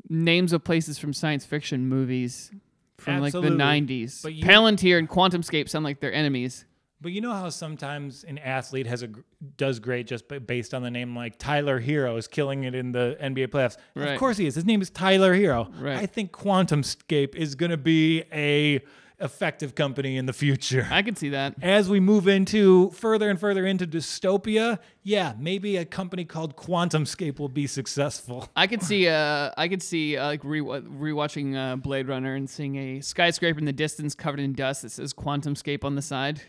[0.09, 2.51] names of places from science fiction movies
[2.97, 4.23] from like the '90s.
[4.23, 6.65] But you- Palantir and QuantumScape sound like they're enemies.
[7.01, 9.09] But you know how sometimes an athlete has a
[9.57, 13.17] does great just based on the name, like Tyler Herro is killing it in the
[13.21, 13.75] NBA playoffs.
[13.93, 14.11] Right.
[14.13, 14.55] Of course he is.
[14.55, 15.69] His name is Tyler Herro.
[15.81, 15.97] Right.
[15.97, 18.79] I think QuantumScape is going to be a
[19.23, 20.87] effective company in the future.
[20.91, 21.55] I could see that.
[21.61, 27.39] As we move into further and further into dystopia, yeah, maybe a company called QuantumScape
[27.39, 28.49] will be successful.
[28.55, 29.07] I could see.
[29.07, 33.59] Uh, I could see uh, like re- rewatching uh, Blade Runner and seeing a skyscraper
[33.59, 36.41] in the distance covered in dust that says QuantumScape on the side.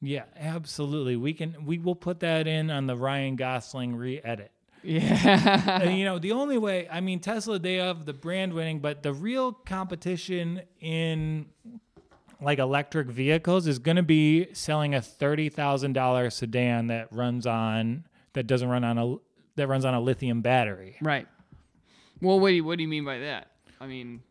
[0.00, 1.16] Yeah, absolutely.
[1.16, 4.52] We can we will put that in on the Ryan Gosling re-edit.
[4.86, 5.80] Yeah.
[5.82, 9.02] and, you know, the only way, I mean, Tesla, they have the brand winning, but
[9.02, 11.46] the real competition in
[12.40, 18.46] like electric vehicles is going to be selling a $30,000 sedan that runs on, that
[18.46, 19.16] doesn't run on a,
[19.56, 20.96] that runs on a lithium battery.
[21.00, 21.26] right.
[22.20, 23.50] Well, what do you, what do you mean by that?
[23.80, 24.22] I mean,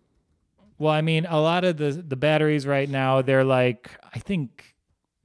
[0.80, 4.76] Well, I mean, a lot of the, the batteries right now, they're like, I think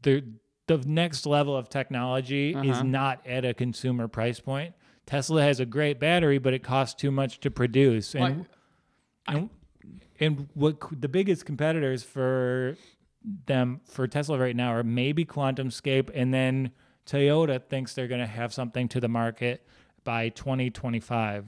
[0.02, 0.22] the,
[0.66, 2.82] the next level of technology is Uh-huh.
[2.82, 4.74] not at a consumer price point.
[5.06, 8.14] Tesla has a great battery, but it costs too much to produce.
[8.14, 8.46] And Like,
[9.26, 9.50] and,
[10.20, 12.76] and what the biggest competitors for
[13.46, 16.70] them for Tesla right now are maybe QuantumScape, and then
[17.06, 19.66] Toyota thinks they're going to have something to the market
[20.04, 21.46] by 2025.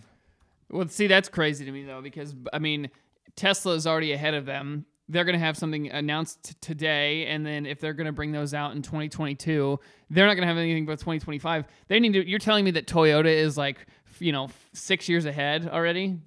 [0.71, 2.91] Well, see, that's crazy to me though, because I mean,
[3.37, 4.87] Tesla is already ahead of them.
[5.09, 8.33] They're going to have something announced t- today, and then if they're going to bring
[8.33, 11.67] those out in 2022, they're not going to have anything but 2025.
[11.89, 12.27] They need to.
[12.27, 13.87] You're telling me that Toyota is like,
[14.19, 16.19] you know, six years ahead already?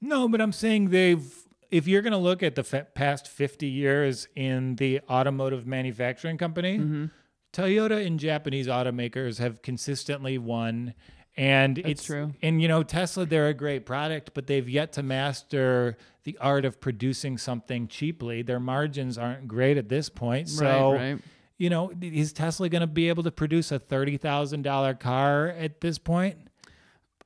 [0.00, 1.45] No, but I'm saying they've.
[1.70, 6.38] If you're going to look at the fa- past 50 years in the automotive manufacturing
[6.38, 7.06] company, mm-hmm.
[7.52, 10.94] Toyota and Japanese automakers have consistently won.
[11.36, 12.32] And it's true.
[12.42, 16.64] And you know, Tesla, they're a great product, but they've yet to master the art
[16.64, 18.42] of producing something cheaply.
[18.42, 20.48] Their margins aren't great at this point.
[20.48, 21.22] So, right, right.
[21.58, 25.98] you know, is Tesla going to be able to produce a $30,000 car at this
[25.98, 26.38] point?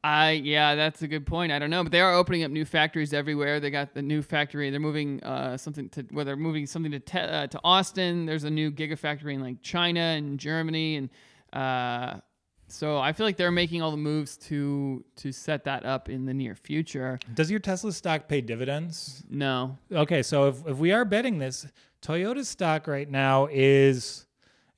[0.02, 1.52] I yeah, that's a good point.
[1.52, 3.60] I don't know, but they are opening up new factories everywhere.
[3.60, 4.70] They got the new factory.
[4.70, 8.24] They're moving uh, something to well, they're moving something to te- uh, to Austin.
[8.24, 11.10] There's a new gigafactory in like China and Germany, and
[11.52, 12.20] uh,
[12.68, 16.24] so I feel like they're making all the moves to to set that up in
[16.24, 17.18] the near future.
[17.34, 19.22] Does your Tesla stock pay dividends?
[19.28, 21.66] No, Okay, so if, if we are betting this,
[22.00, 24.24] Toyota's stock right now is,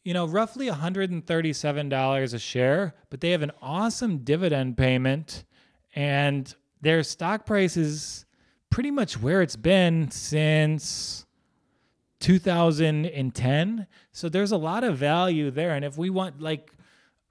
[0.05, 5.45] you know, roughly $137 a share, but they have an awesome dividend payment
[5.95, 8.25] and their stock price is
[8.71, 11.27] pretty much where it's been since
[12.21, 13.87] 2010.
[14.11, 15.75] So there's a lot of value there.
[15.75, 16.73] And if we want, like,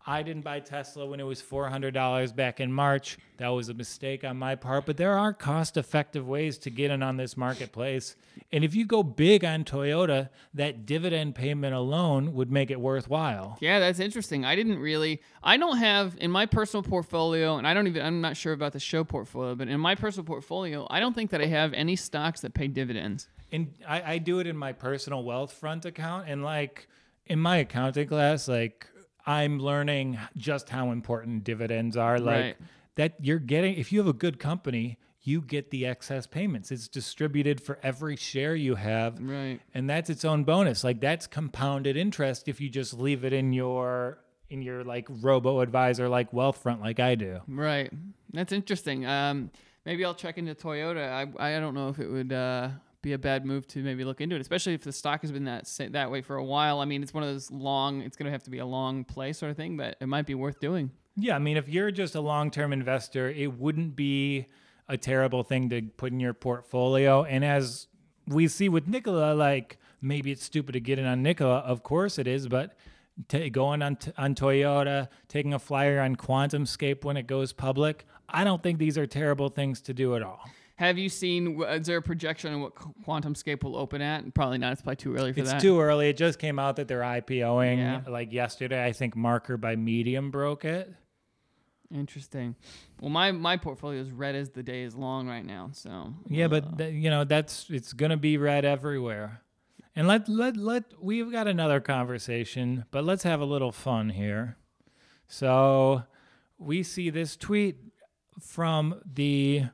[0.05, 3.17] I didn't buy Tesla when it was $400 back in March.
[3.37, 6.91] That was a mistake on my part, but there are cost effective ways to get
[6.91, 8.15] in on this marketplace.
[8.51, 13.57] And if you go big on Toyota, that dividend payment alone would make it worthwhile.
[13.61, 14.43] Yeah, that's interesting.
[14.45, 15.21] I didn't really.
[15.43, 18.05] I don't have in my personal portfolio, and I don't even.
[18.05, 21.31] I'm not sure about the show portfolio, but in my personal portfolio, I don't think
[21.31, 23.27] that I have any stocks that pay dividends.
[23.51, 26.29] And I, I do it in my personal Wealthfront account.
[26.29, 26.87] And like
[27.27, 28.87] in my accounting class, like
[29.25, 32.19] I'm learning just how important dividends are.
[32.19, 32.57] Like Right.
[32.95, 36.71] that you're getting, if you have a good company, you get the excess payments.
[36.71, 39.19] It's distributed for every share you have.
[39.21, 39.59] Right.
[39.73, 40.83] And that's its own bonus.
[40.83, 44.17] Like that's compounded interest if you just leave it in your
[44.49, 47.39] in your like robo advisor like Wealthfront like I do.
[47.47, 47.89] Right.
[48.33, 49.05] That's interesting.
[49.05, 49.49] Um,
[49.85, 51.07] maybe I'll check into Toyota.
[51.39, 52.69] I, I don't know if it would uh,
[53.01, 55.45] be a bad move to maybe look into it, especially if the stock has been
[55.45, 56.79] that that way for a while.
[56.79, 58.01] I mean, it's one of those long.
[58.01, 60.25] It's going to have to be a long play sort of thing, but it might
[60.25, 60.91] be worth doing.
[61.15, 64.47] Yeah, I mean, if you're just a long term investor, it wouldn't be
[64.87, 67.23] a terrible thing to put in your portfolio.
[67.23, 67.87] And as
[68.27, 71.59] we see with Nikola, like maybe it's stupid to get in on Nikola.
[71.59, 72.75] Of course it is, but
[73.27, 78.05] t- going on t- on Toyota, taking a flyer on QuantumScape when it goes public,
[78.29, 80.41] I don't think these are terrible things to do at all.
[80.81, 81.61] Have you seen?
[81.61, 84.33] Is there a projection on what QuantumScape will open at?
[84.33, 84.73] Probably not.
[84.73, 85.61] It's probably too early for It's that.
[85.61, 86.09] too early.
[86.09, 88.01] It just came out that they're IPOing Yeah.
[88.09, 88.83] like yesterday.
[88.83, 90.91] I think Marker by Medium broke it.
[91.93, 92.55] Interesting.
[92.99, 95.69] Well, my my portfolio is red as the day is long right now.
[95.71, 99.41] So Yeah, but uh, th- you know that's it's gonna be red everywhere.
[99.95, 104.57] And let let let we've got another conversation, but let's have a little fun here.
[105.27, 106.05] So
[106.57, 107.77] we see this tweet
[108.39, 109.65] from the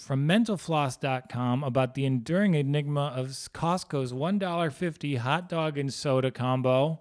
[0.00, 7.00] from mentalfloss.com about the enduring enigma of Costco's $1.50 hot dog and soda combo.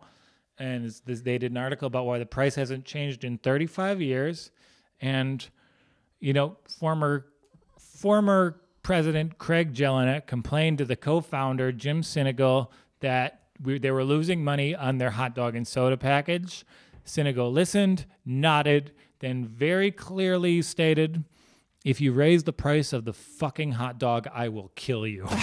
[0.57, 4.51] And this, they did an article about why the price hasn't changed in 35 years.
[5.01, 5.47] And,
[6.19, 7.25] you know, former
[7.77, 12.69] former President Craig Jelinek complained to the co-founder Jim Sinegal
[13.01, 16.65] that we, they were losing money on their hot dog and soda package.
[17.05, 21.23] Sinegal listened, nodded, then very clearly stated,
[21.85, 25.27] "If you raise the price of the fucking hot dog, I will kill you."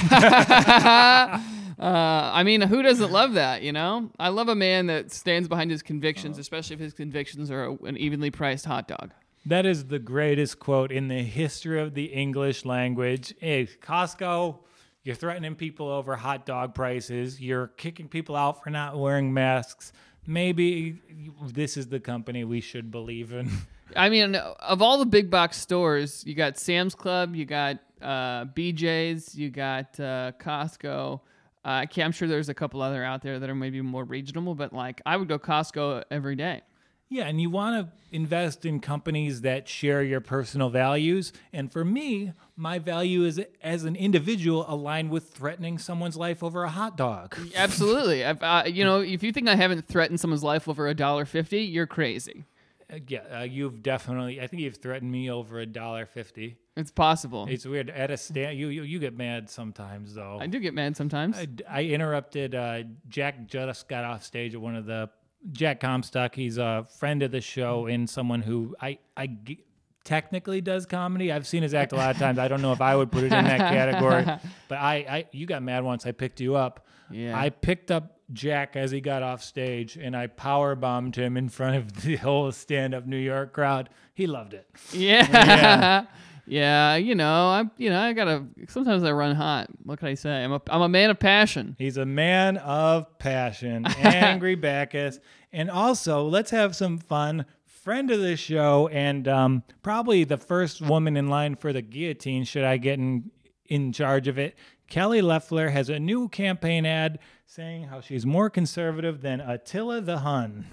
[1.78, 3.60] Uh, I mean, who doesn't love that?
[3.60, 7.50] You know, I love a man that stands behind his convictions, especially if his convictions
[7.50, 9.12] are a, an evenly priced hot dog.
[9.44, 13.34] That is the greatest quote in the history of the English language.
[13.38, 14.58] Hey, Costco,
[15.04, 17.40] you're threatening people over hot dog prices.
[17.40, 19.92] You're kicking people out for not wearing masks.
[20.26, 20.98] Maybe
[21.44, 23.50] this is the company we should believe in.
[23.94, 28.46] I mean, of all the big box stores, you got Sam's Club, you got uh,
[28.46, 31.20] BJ's, you got uh, Costco.
[31.64, 34.04] Uh, I can't- I'm sure there's a couple other out there that are maybe more
[34.04, 36.62] regional, but like I would go Costco every day.
[37.08, 41.32] Yeah, and you want to invest in companies that share your personal values.
[41.52, 46.64] And for me, my value is as an individual aligned with threatening someone's life over
[46.64, 47.36] a hot dog.
[47.54, 48.22] Absolutely.
[48.22, 51.24] If, uh, you know, if you think I haven't threatened someone's life over a dollar
[51.24, 52.44] fifty, you're crazy.
[52.92, 54.40] Uh, yeah, uh, you've definitely.
[54.40, 56.56] I think you've threatened me over a dollar fifty.
[56.76, 57.46] It's possible.
[57.48, 58.58] It's weird at a stand.
[58.58, 60.38] You you, you get mad sometimes though.
[60.40, 61.36] I do get mad sometimes.
[61.36, 62.54] I, I interrupted.
[62.54, 65.10] Uh, Jack just got off stage at one of the
[65.52, 66.34] Jack Comstock.
[66.34, 69.64] He's a friend of the show and someone who I I g-
[70.04, 71.32] technically does comedy.
[71.32, 72.38] I've seen his act a lot of times.
[72.38, 74.24] I don't know if I would put it in that category,
[74.68, 76.06] but I, I you got mad once.
[76.06, 76.86] I picked you up.
[77.10, 77.36] Yeah.
[77.38, 81.48] I picked up Jack as he got off stage and I power bombed him in
[81.48, 83.88] front of the whole stand up New York crowd.
[84.14, 84.68] He loved it.
[84.92, 86.06] Yeah.
[86.46, 86.96] yeah.
[86.96, 89.68] you know, I'm you know, I gotta sometimes I run hot.
[89.84, 90.42] What can I say?
[90.42, 91.76] I'm a I'm a man of passion.
[91.78, 95.20] He's a man of passion, angry Bacchus.
[95.52, 97.46] And also, let's have some fun.
[97.64, 102.42] Friend of the show, and um, probably the first woman in line for the guillotine,
[102.42, 103.30] should I get in,
[103.66, 104.56] in charge of it.
[104.88, 110.18] Kelly Loeffler has a new campaign ad saying how she's more conservative than Attila the
[110.18, 110.66] Hun.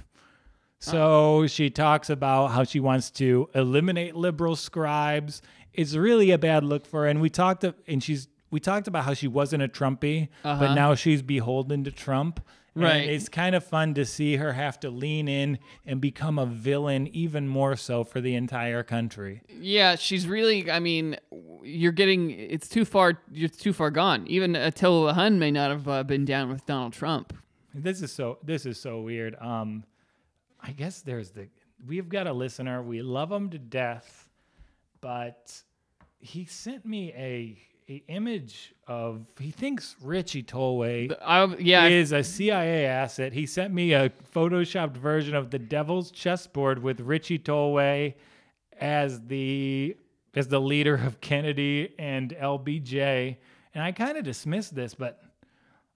[0.80, 5.41] So she talks about how she wants to eliminate liberal scribes.
[5.72, 7.07] It's really a bad look for her.
[7.07, 10.76] And we talked and she's we talked about how she wasn't a Trumpy, but uh-huh.
[10.76, 12.45] now she's beholden to Trump.
[12.76, 13.07] And Right.
[13.07, 17.07] it's kind of fun to see her have to lean in and become a villain
[17.07, 19.41] even more so for the entire country.
[19.47, 20.71] Yeah, she's really.
[20.71, 21.17] I mean,
[21.63, 22.32] you're getting.
[22.32, 23.21] It's too far.
[23.32, 24.26] You're too far gone.
[24.28, 27.34] Even Attila Hun may not have uh, been down with Donald Trump.
[27.76, 29.36] This is so this is so weird.
[29.39, 29.84] Um
[30.61, 31.49] I guess there's the
[31.86, 32.82] we've got a listener.
[32.82, 34.30] We love him to death,
[35.01, 35.61] but
[36.19, 37.57] he sent me a
[37.89, 43.34] a image of he thinks Richie Tolway I, um, yeah, I- is a CIA asset.
[43.34, 48.15] He sent me a photoshopped version of the Devil's chessboard with Richie Tolway
[48.79, 49.95] as the
[50.36, 53.38] as the leader of Kennedy and LBJ.
[53.75, 55.21] And I kind of dismissed this, but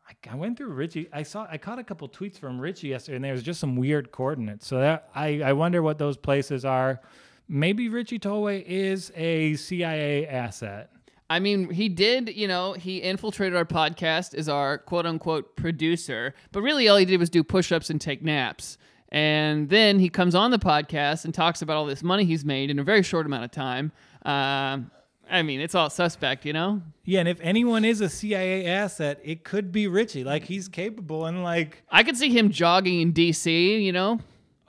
[0.08, 1.10] I, I went through Richie.
[1.12, 3.76] I saw I caught a couple tweets from Richie yesterday, and there was just some
[3.76, 4.68] weird coordinates.
[4.68, 7.02] So that I I wonder what those places are.
[7.50, 10.92] Maybe Richie Tolway is a CIA asset.
[11.30, 16.34] I mean, he did, you know, he infiltrated our podcast as our quote unquote producer,
[16.52, 18.78] but really all he did was do push ups and take naps.
[19.10, 22.70] And then he comes on the podcast and talks about all this money he's made
[22.70, 23.92] in a very short amount of time.
[24.24, 24.92] Um,
[25.30, 26.82] I mean, it's all suspect, you know?
[27.04, 30.24] Yeah, and if anyone is a CIA asset, it could be Richie.
[30.24, 34.20] Like he's capable and like I could see him jogging in DC, you know?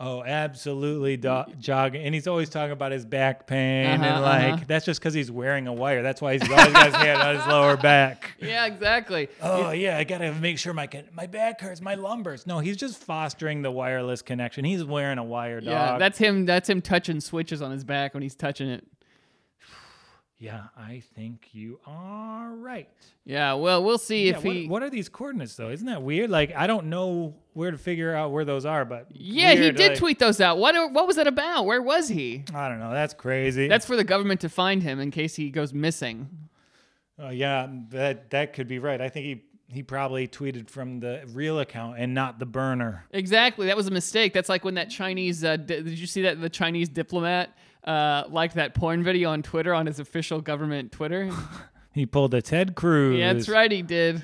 [0.00, 4.52] Oh, absolutely do- jogging, and he's always talking about his back pain, Uh-huh, and like
[4.54, 4.64] uh-huh.
[4.68, 6.02] that's just because he's wearing a wire.
[6.02, 8.34] That's why he's always got his hand on his lower back.
[8.40, 9.28] Yeah, exactly.
[9.42, 12.46] Oh yeah, I gotta make sure my con- my back hurts, my lumbers.
[12.46, 14.64] No, he's just fostering the wireless connection.
[14.64, 15.68] He's wearing a wire, dog.
[15.68, 16.46] Yeah, that's him.
[16.46, 18.86] That's him touching switches on his back when he's touching it.
[20.38, 22.88] Yeah, I think you are right.
[23.24, 24.68] Yeah, well, we'll see Yeah, if what, he.
[24.68, 25.70] what are these coordinates though?
[25.70, 26.30] Isn't that weird?
[26.30, 29.78] Like I don't know where to figure out where those are, but yeah, he did
[29.78, 30.58] like- tweet those out.
[30.58, 30.74] What?
[30.92, 31.66] What was that about?
[31.66, 32.44] Where was he?
[32.54, 32.92] I don't know.
[32.92, 33.66] That's crazy.
[33.68, 36.28] That's for the government to find him in case he goes missing.
[37.18, 39.00] Oh yeah, that that could be right.
[39.00, 43.04] I think he he probably tweeted from the real account and not the burner.
[43.10, 44.32] Exactly, that was a mistake.
[44.32, 45.42] That's like when that Chinese.
[45.42, 47.50] Uh, di- did you see that the Chinese diplomat
[47.88, 51.30] uh, liked that porn video on Twitter on his official government Twitter?
[51.94, 53.18] He pulled a Ted Cruz.
[53.18, 54.22] yeah, that's right, he did.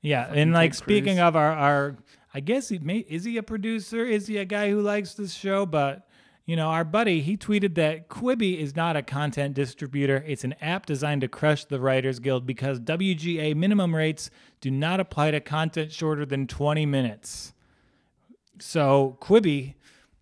[0.00, 1.28] Yeah, and like Ted speaking Cruz.
[1.28, 1.96] of our our,
[2.34, 4.04] I guess he may is he a producer?
[4.04, 5.66] Is he a guy who likes this show?
[5.66, 6.08] But
[6.46, 10.24] you know, our buddy he tweeted that Quibi is not a content distributor.
[10.26, 14.98] It's an app designed to crush the Writers Guild because WGA minimum rates do not
[14.98, 17.52] apply to content shorter than 20 minutes.
[18.58, 19.74] So Quibi,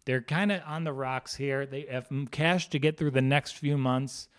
[0.09, 1.67] they're kind of on the rocks here.
[1.67, 4.31] They have cash to get through the next few months,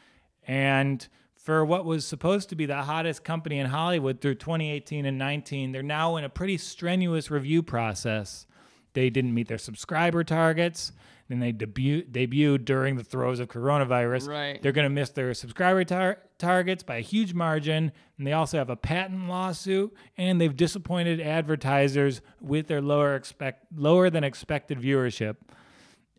[0.48, 5.20] and for what was supposed to be the hottest company in Hollywood through 2018 and
[5.20, 8.48] 19, they're now in a pretty strenuous review process.
[8.94, 10.92] They didn't meet their subscriber targets.
[11.28, 14.28] Then they debut debuted during the throes of coronavirus.
[14.28, 14.60] Right.
[14.60, 18.58] They're going to miss their subscriber tar- targets by a huge margin, and they also
[18.58, 24.80] have a patent lawsuit, and they've disappointed advertisers with their lower expect lower than expected
[24.80, 25.36] viewership.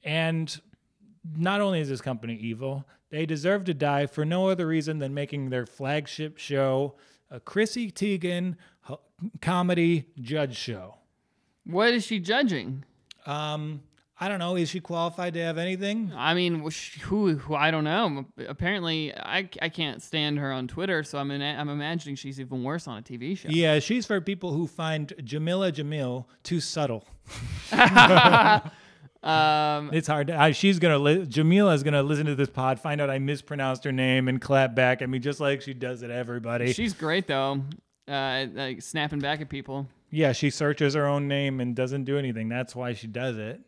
[0.02, 0.60] And
[1.36, 5.14] not only is this company evil, they deserve to die for no other reason than
[5.14, 6.96] making their flagship show
[7.30, 8.56] a Chrissy Teigen
[9.40, 10.96] comedy judge show.
[11.64, 12.84] What is she judging?
[13.26, 13.82] Um,
[14.18, 14.56] I don't know.
[14.56, 16.12] Is she qualified to have anything?
[16.14, 16.68] I mean,
[17.02, 17.54] who, who?
[17.54, 18.26] I don't know.
[18.48, 22.62] Apparently, I, I can't stand her on Twitter, so I'm in, I'm imagining she's even
[22.62, 23.48] worse on a TV show.
[23.50, 27.06] Yeah, she's for people who find Jamila Jamil too subtle.
[29.22, 30.28] Um, It's hard.
[30.28, 30.98] To, I, she's gonna.
[30.98, 34.74] Li- Jamila's gonna listen to this pod, find out I mispronounced her name, and clap
[34.74, 36.72] back at me just like she does at everybody.
[36.72, 37.62] she's great though.
[38.08, 39.86] Uh, like snapping back at people.
[40.10, 42.48] yeah, she searches her own name and doesn't do anything.
[42.48, 43.60] That's why she does it.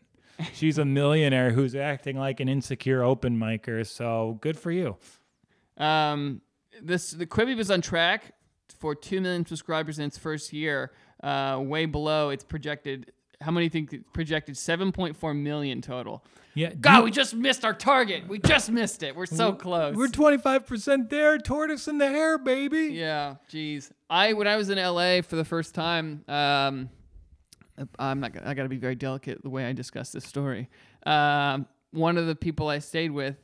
[0.55, 3.86] She's a millionaire who's acting like an insecure open micer.
[3.86, 4.96] So good for you.
[5.76, 6.40] Um,
[6.82, 8.32] this the Quibi was on track
[8.80, 10.92] for two million subscribers in its first year.
[11.22, 13.12] Uh, way below its projected.
[13.43, 14.57] How many think projected?
[14.57, 16.24] Seven point four million total.
[16.55, 16.72] Yeah.
[16.74, 18.28] God, you- we just missed our target.
[18.28, 19.16] We just missed it.
[19.16, 19.95] We're so close.
[19.97, 21.38] We're twenty five percent there.
[21.38, 22.88] Tortoise in the hare, baby.
[22.93, 23.90] Yeah, geez.
[24.11, 26.90] I when I was in LA for the first time, um,
[27.99, 28.32] I'm not.
[28.45, 30.68] I got to be very delicate the way I discuss this story.
[31.07, 33.36] Um, one of the people I stayed with,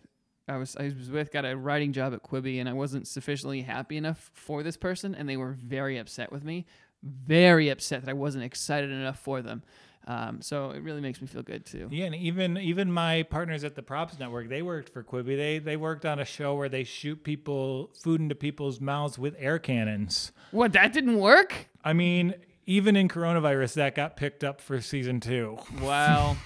[0.47, 3.63] I was I was with, got a writing job at Quibi, and I wasn't sufficiently
[3.63, 6.67] happy enough for this person, and they were very upset with me,
[7.03, 9.63] very upset that I wasn't excited enough for them.
[10.07, 11.89] Um, so it really makes me feel good too.
[11.91, 15.37] Yeah, and even even my partners at the Props Network, they worked for Quibi.
[15.37, 19.35] They they worked on a show where they shoot people food into people's mouths with
[19.39, 20.33] air cannons.
[20.51, 21.69] What that didn't work?
[21.85, 22.35] I mean,
[22.65, 25.59] even in coronavirus, that got picked up for season two.
[25.83, 26.37] Wow.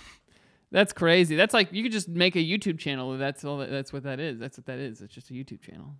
[0.72, 1.36] That's crazy.
[1.36, 3.18] That's like you could just make a YouTube channel.
[3.18, 3.58] That's all.
[3.58, 4.38] That, that's what that is.
[4.38, 5.02] That's what that is.
[5.02, 5.94] It's just a YouTube channel.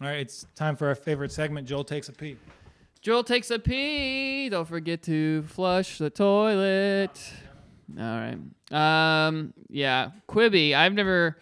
[0.00, 1.66] All right, it's time for our favorite segment.
[1.66, 2.36] Joel takes a pee.
[3.02, 4.48] Joel takes a pee.
[4.48, 7.10] Don't forget to flush the toilet.
[7.98, 8.38] All right.
[8.70, 9.52] Um.
[9.68, 10.12] Yeah.
[10.28, 10.72] Quibi.
[10.74, 11.36] I've never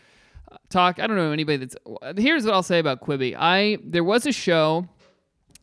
[0.70, 0.98] talked.
[1.00, 1.76] I don't know anybody that's.
[2.18, 3.36] Here's what I'll say about Quibi.
[3.38, 4.88] I there was a show.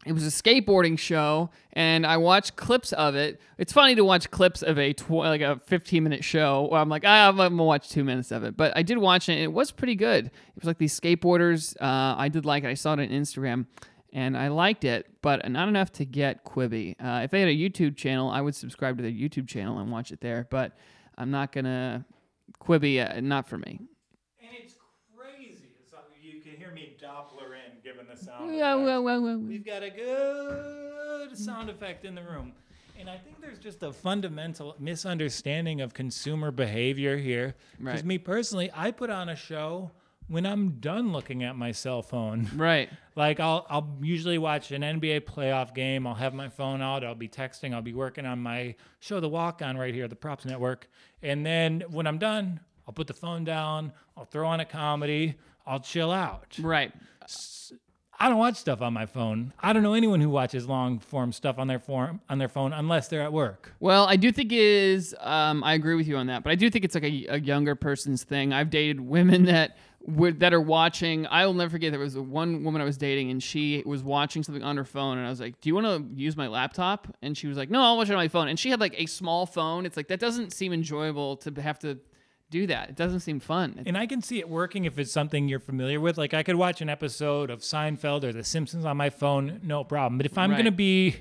[0.06, 3.42] It was a skateboarding show, and I watched clips of it.
[3.58, 6.68] It's funny to watch clips of a tw- like a 15 minute show.
[6.72, 9.28] Where I'm like, ah, I'm gonna watch two minutes of it, but I did watch
[9.28, 9.34] it.
[9.34, 10.28] and It was pretty good.
[10.28, 11.76] It was like these skateboarders.
[11.82, 12.68] Uh, I did like it.
[12.68, 13.66] I saw it on Instagram,
[14.14, 16.96] and I liked it, but not enough to get Quibi.
[17.00, 19.92] Uh, if they had a YouTube channel, I would subscribe to their YouTube channel and
[19.92, 20.48] watch it there.
[20.50, 20.78] But
[21.18, 22.06] I'm not gonna
[22.60, 23.00] Quibi.
[23.18, 23.80] Uh, not for me.
[24.42, 24.76] And it's
[25.18, 25.58] crazy.
[25.84, 28.56] It's like you can hear me Doppler in given the sound.
[28.56, 29.38] Yeah, well, well, well.
[29.38, 32.54] We've got a good sound effect in the room.
[33.00, 37.56] And I think there's just a fundamental misunderstanding of consumer behavior here.
[37.78, 38.06] Because Right.
[38.06, 39.92] me personally, I put on a show
[40.28, 42.50] when I'm done looking at my cell phone.
[42.58, 42.90] Right.
[43.16, 46.06] Like I'll I'll usually watch an NBA playoff game.
[46.06, 47.04] I'll have my phone out.
[47.04, 47.74] I'll be texting.
[47.74, 50.88] I'll be working on my show, The Walk On, right here, the Props Network.
[51.22, 53.92] And then when I'm done, I'll put the phone down.
[54.16, 55.36] I'll throw on a comedy.
[55.66, 56.58] I'll chill out.
[56.60, 56.92] Right.
[58.20, 59.54] I don't watch stuff on my phone.
[59.60, 62.74] I don't know anyone who watches long form stuff on their form on their phone
[62.74, 63.74] unless they're at work.
[63.80, 66.70] Well, I do think is Um, I agree with you on that, but I do
[66.70, 68.54] think it's like a, a younger person's thing.
[68.54, 69.78] I've dated women that
[70.08, 71.28] would that are watching.
[71.28, 71.92] I will never forget.
[71.92, 75.18] There was one woman I was dating, and she was watching something on her phone,
[75.18, 77.70] and I was like, "Do you want to use my laptop?" And she was like,
[77.70, 79.86] "No, I'll watch it on my phone." And she had like a small phone.
[79.86, 82.00] It's like that doesn't seem enjoyable to have to
[82.50, 82.90] do that.
[82.90, 83.84] It doesn't seem fun.
[83.86, 86.18] And I can see it working if it's something you're familiar with.
[86.18, 89.84] Like I could watch an episode of Seinfeld or The Simpsons on my phone, no
[89.84, 90.18] problem.
[90.18, 90.56] But if I'm Right.
[90.56, 91.18] going to be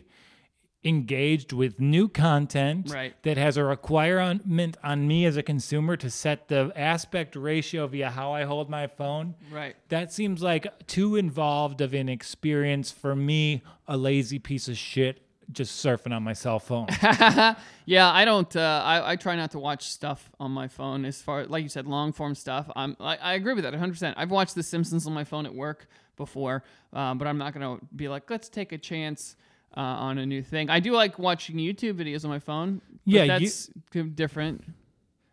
[0.85, 3.15] engaged with new content Right.
[3.23, 8.11] that has a requirement on me as a consumer to set the aspect ratio via
[8.11, 9.75] how I hold my phone, right.
[9.89, 15.23] that seems like too involved of an experience for me, a lazy piece of shit
[15.53, 16.89] just surfing on my cell phone.
[17.89, 18.55] Yeah, I don't.
[18.57, 21.69] Uh, I, I try not to watch stuff on my phone as far like you
[21.69, 22.69] said, long form stuff.
[22.75, 23.93] I'm I, I agree with that 100.
[23.93, 27.53] percent I've watched The Simpsons on my phone at work before, um, but I'm not
[27.55, 29.37] gonna be like, let's take a chance
[29.77, 30.69] uh, on a new thing.
[30.71, 32.81] I do like watching YouTube videos on my phone.
[32.89, 34.65] but Yeah, that's c- different.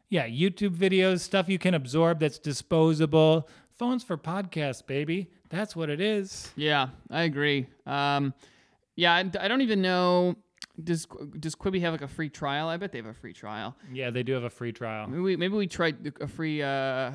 [0.09, 3.49] Yeah, YouTube videos, stuff you can absorb that's disposable.
[3.77, 5.29] Phones for podcasts, baby.
[5.49, 6.51] That's what it is.
[6.55, 7.67] Yeah, I agree.
[7.86, 8.34] Um,
[8.95, 10.36] yeah, I, I don't even know.
[10.84, 11.07] Does
[11.39, 12.67] does Quibi have like a free trial?
[12.67, 13.75] I bet they have a free trial.
[13.91, 15.07] Yeah, they do have a free trial.
[15.07, 16.61] Maybe we, maybe we try a free.
[16.63, 17.11] Uh,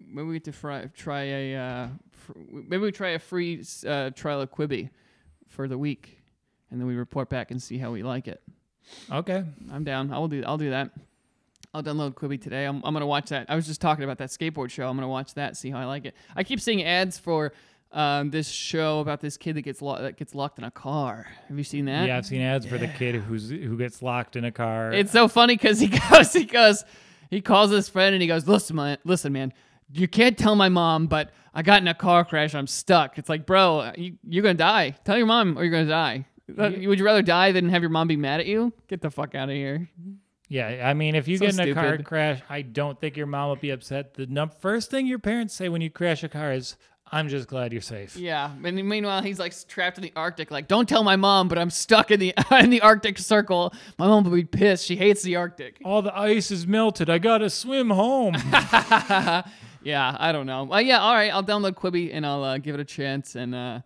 [0.00, 1.56] maybe we get to fry, try a.
[1.56, 4.90] Uh, fr- maybe we try a free uh, trial of Quibi
[5.48, 6.18] for the week,
[6.72, 8.42] and then we report back and see how we like it.
[9.10, 9.44] Okay.
[9.70, 10.12] I'm down.
[10.12, 10.42] I'll do.
[10.44, 10.90] I'll do that.
[11.74, 12.64] I'll download Quibi today.
[12.64, 13.46] I'm, I'm gonna watch that.
[13.48, 14.88] I was just talking about that skateboard show.
[14.88, 15.56] I'm gonna watch that.
[15.56, 16.14] See how I like it.
[16.34, 17.52] I keep seeing ads for
[17.92, 21.28] um, this show about this kid that gets lo- that gets locked in a car.
[21.48, 22.06] Have you seen that?
[22.06, 24.92] Yeah, I've seen ads for the kid who's who gets locked in a car.
[24.92, 26.84] It's so funny because he goes, he goes,
[27.30, 29.52] he calls his friend and he goes, listen, man, listen, man,
[29.92, 32.54] you can't tell my mom, but I got in a car crash.
[32.54, 33.18] I'm stuck.
[33.18, 34.96] It's like, bro, you, you're gonna die.
[35.04, 36.26] Tell your mom or you're gonna die.
[36.56, 38.72] Would you rather die than have your mom be mad at you?
[38.88, 39.88] Get the fuck out of here.
[40.48, 42.06] yeah, I mean, if you So get in a car stupid.
[42.06, 44.14] crash, I don't think your mom would be upset.
[44.14, 46.76] The num- first thing your parents say when you crash a car is,
[47.10, 48.50] "I'm just glad you're safe." Yeah.
[48.64, 50.50] And meanwhile, he's like trapped in the Arctic.
[50.50, 53.72] Like, don't tell my mom, but I'm stuck in the in the Arctic Circle.
[53.98, 54.84] My mom will be pissed.
[54.86, 55.80] She hates the Arctic.
[55.84, 57.08] All the ice is melted.
[57.10, 58.34] I gotta swim home.
[59.82, 60.64] yeah, I don't know.
[60.64, 61.32] Well, yeah, all right.
[61.32, 63.34] I'll download Quibi and I'll uh, give it a chance.
[63.34, 63.80] And uh,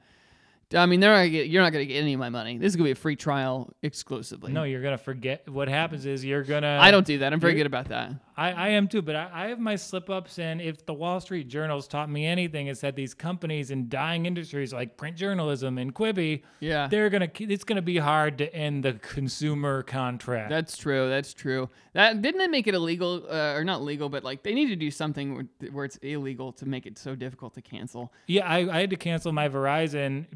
[0.74, 2.58] I mean, they're not get, you're not going to get any of my money.
[2.58, 4.52] This is going to be a free trial exclusively.
[4.52, 5.48] no, you're gonna forget.
[5.48, 6.78] What happens is you're gonna.
[6.80, 7.32] I don't do that.
[7.32, 8.12] I'm very good about that.
[8.39, 10.39] I, I am too, but I, I have my slip ups.
[10.39, 14.26] And if the Wall Street Journal's taught me anything, it's that these companies in dying
[14.26, 16.87] industries like print journalism and Quibi, Yeah.
[16.89, 17.30] they're gonna.
[17.39, 20.51] It's gonna be hard to end the consumer contract.
[20.51, 21.09] That's true.
[21.09, 21.70] That's true.
[21.95, 24.76] That didn't they make it illegal uh, or not legal, but like they need to
[24.76, 28.12] do something where, where it's illegal to make it so difficult to cancel.
[28.26, 30.26] yeah, I, I had to cancel my Verizon.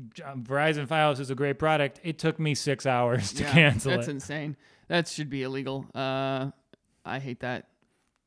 [0.42, 2.00] Verizon Fios is a great product.
[2.02, 4.12] It took me six hours to Yeah, cancel That's it.
[4.12, 4.56] insane.
[4.88, 5.86] That should be illegal.
[5.94, 6.50] Uh,
[7.04, 7.66] I hate that.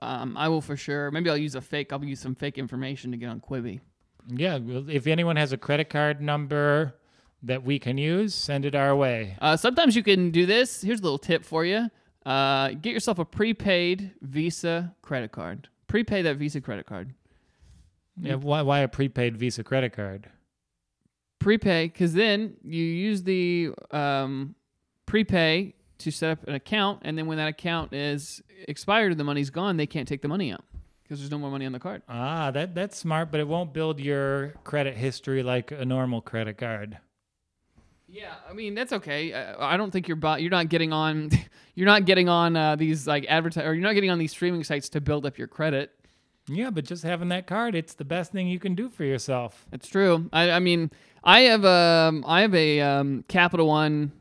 [0.03, 1.09] Um, I will for sure.
[1.11, 1.93] Maybe I'll use a fake.
[1.93, 3.79] I'll use some fake information to get on Quibi.
[4.27, 6.95] yeah, if anyone has a credit card number
[7.41, 9.37] that we can use, send it our way.
[9.41, 10.81] Uh, sometimes you can do this.
[10.81, 11.89] Here's a little tip for you.
[12.25, 15.67] Uh, get yourself a prepaid Visa credit card.
[15.87, 17.13] Prepay that Visa credit card.
[18.19, 20.29] Yeah, why, why a prepaid Visa credit card?
[21.39, 24.55] Prepay, because then you use the um,
[25.05, 25.73] prepay
[26.03, 29.49] to set up an account, and then when that account is expired, and the money's
[29.49, 29.77] gone.
[29.77, 30.63] They can't take the money out
[31.03, 32.01] because there's no more money on the card.
[32.07, 36.57] Ah, that that's smart, but it won't build your credit history like a normal credit
[36.57, 36.97] card.
[38.07, 39.33] Yeah, I mean that's okay.
[39.33, 41.31] I, I don't think you're bu- you're not getting on
[41.75, 44.63] you're not getting on uh, these like advertise or you're not getting on these streaming
[44.63, 45.91] sites to build up your credit.
[46.47, 49.65] Yeah, but just having that card, it's the best thing you can do for yourself.
[49.71, 50.29] It's true.
[50.33, 50.91] I, I mean,
[51.23, 54.11] I have a um, have a um, Capital One.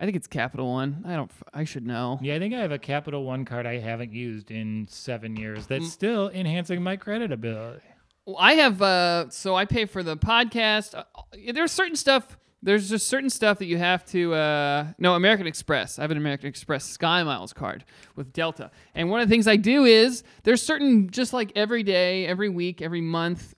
[0.00, 1.04] I think it's Capital One.
[1.06, 1.30] I don't.
[1.52, 2.18] I should know.
[2.22, 5.66] Yeah, I think I have a Capital One card I haven't used in seven years.
[5.66, 5.88] That's Mm.
[5.90, 7.82] still enhancing my credit ability.
[8.24, 8.80] Well, I have.
[8.80, 10.94] Uh, so I pay for the podcast.
[10.94, 11.04] Uh,
[11.52, 12.38] there's certain stuff.
[12.62, 14.34] There's just certain stuff that you have to.
[14.34, 15.98] Uh, no, American Express.
[15.98, 17.84] I have an American Express Sky Miles card
[18.16, 21.82] with Delta, and one of the things I do is there's certain just like every
[21.82, 23.54] day, every week, every month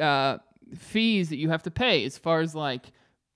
[0.00, 0.38] uh,
[0.74, 2.86] fees that you have to pay as far as like,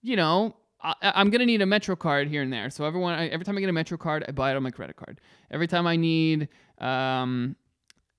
[0.02, 0.54] you know.
[0.82, 3.56] I, I'm gonna need a Metro card here and there, so everyone, I, every time
[3.56, 5.20] I get a Metro card, I buy it on my credit card.
[5.50, 7.56] Every time I need um,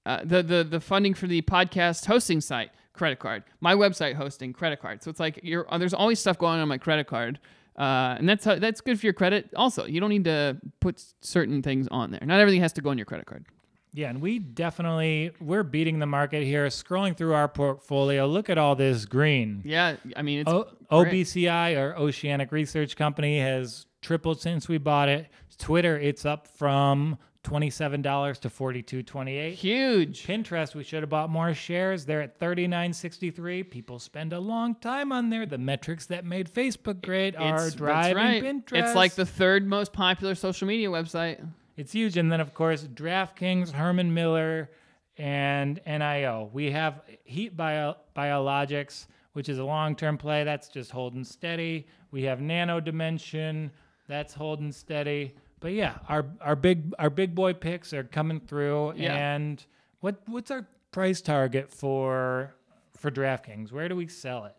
[0.05, 3.43] uh, the the the funding for the podcast hosting site credit card.
[3.61, 5.01] My website hosting credit card.
[5.03, 7.39] So it's like you're uh, there's always stuff going on my credit card
[7.77, 9.49] uh, and that's how, that's good for your credit.
[9.55, 12.19] Also you don't need to put certain things on there.
[12.23, 13.45] Not everything has to go on your credit card
[13.93, 16.65] Yeah, and we definitely we're beating the market here.
[16.67, 19.61] Scrolling through our portfolio, look at all this green.
[19.65, 20.67] yeah i mean it's O-.
[20.91, 25.27] OBCI, or Oceanic Research Company, has tripled since we bought it.
[25.57, 29.55] Twitter, it's up from twenty-seven dollars to forty-two twenty-eight.
[29.55, 32.05] huge Pinterest, we should have bought more shares.
[32.05, 33.63] They're at thirty-nine sixty-three.
[33.63, 35.45] People spend a long time on there.
[35.45, 38.43] The metrics that made Facebook great are It's- that's driving right.
[38.43, 38.71] Pinterest.
[38.87, 41.45] it's like the third most popular social media website
[41.81, 42.15] It's huge.
[42.15, 44.69] And then, of course, DraftKings, Herman Miller,
[45.17, 46.51] and NIO.
[46.53, 50.43] We have Heat Bio, Biologics, which is a long term play.
[50.43, 51.87] That's just holding steady.
[52.11, 53.71] We have Nano Dimension.
[54.07, 55.33] That's holding steady.
[55.59, 58.93] But yeah, our our big our big boy picks are coming through.
[58.95, 59.15] Yeah.
[59.15, 59.65] And
[60.01, 62.53] what what's our price target for
[62.95, 63.71] for DraftKings?
[63.71, 64.55] Where do we sell it?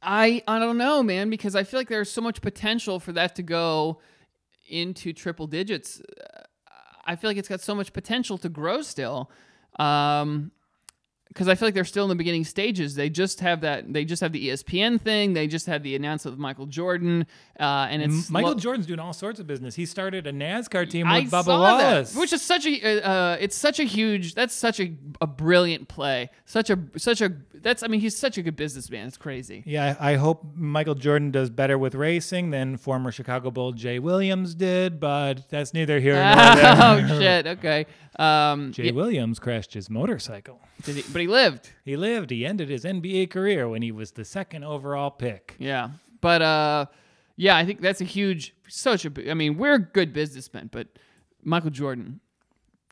[0.00, 3.34] I I don't know, man, because I feel like there's so much potential for that
[3.34, 3.98] to go
[4.72, 6.00] into triple digits.
[6.00, 6.42] Uh,
[7.04, 9.30] I feel like it's got so much potential to grow still.
[9.78, 10.52] Um,
[11.32, 12.94] because I feel like they're still in the beginning stages.
[12.94, 13.90] They just have that.
[13.92, 15.32] They just have the ESPN thing.
[15.32, 17.26] They just had the announcement of Michael Jordan,
[17.58, 19.74] uh, and it's Michael lo- Jordan's doing all sorts of business.
[19.74, 22.12] He started a NASCAR team with I Bubba Wallace.
[22.12, 25.88] that, which is such a uh, it's such a huge that's such a, a brilliant
[25.88, 26.30] play.
[26.44, 29.06] Such a such a that's I mean he's such a good businessman.
[29.06, 29.62] It's crazy.
[29.64, 34.54] Yeah, I hope Michael Jordan does better with racing than former Chicago Bull Jay Williams
[34.54, 36.22] did, but that's neither here nor
[36.56, 36.76] there.
[36.78, 37.46] oh shit.
[37.46, 37.86] Okay.
[38.18, 40.60] Um, Jay Williams crashed his motorcycle.
[40.82, 41.70] Did he, but he lived.
[41.84, 42.30] He lived.
[42.30, 45.56] He ended his NBA career when he was the second overall pick.
[45.58, 45.90] Yeah.
[46.20, 46.86] But uh,
[47.36, 50.88] yeah, I think that's a huge, such a, I mean, we're good businessmen, but
[51.42, 52.20] Michael Jordan,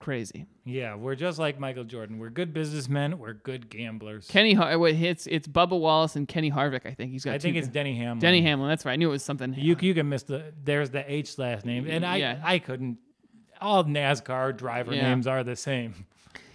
[0.01, 0.47] crazy.
[0.64, 2.18] Yeah, we're just like Michael Jordan.
[2.18, 3.18] We're good businessmen.
[3.18, 4.26] We're good gamblers.
[4.28, 6.87] Kenny, Har- wait, it's it's Bubba Wallace and Kenny Harvick.
[6.87, 7.35] I think he's got.
[7.35, 8.18] I think it's Denny Hamlin.
[8.20, 8.68] Denny Hamlin.
[8.68, 8.93] That's right.
[8.93, 9.55] I knew it was something.
[9.57, 12.41] You you can miss the there's the H last name, and I Yeah.
[12.43, 12.99] I couldn't.
[13.61, 15.03] All NASCAR driver Yeah.
[15.09, 16.07] names are the same.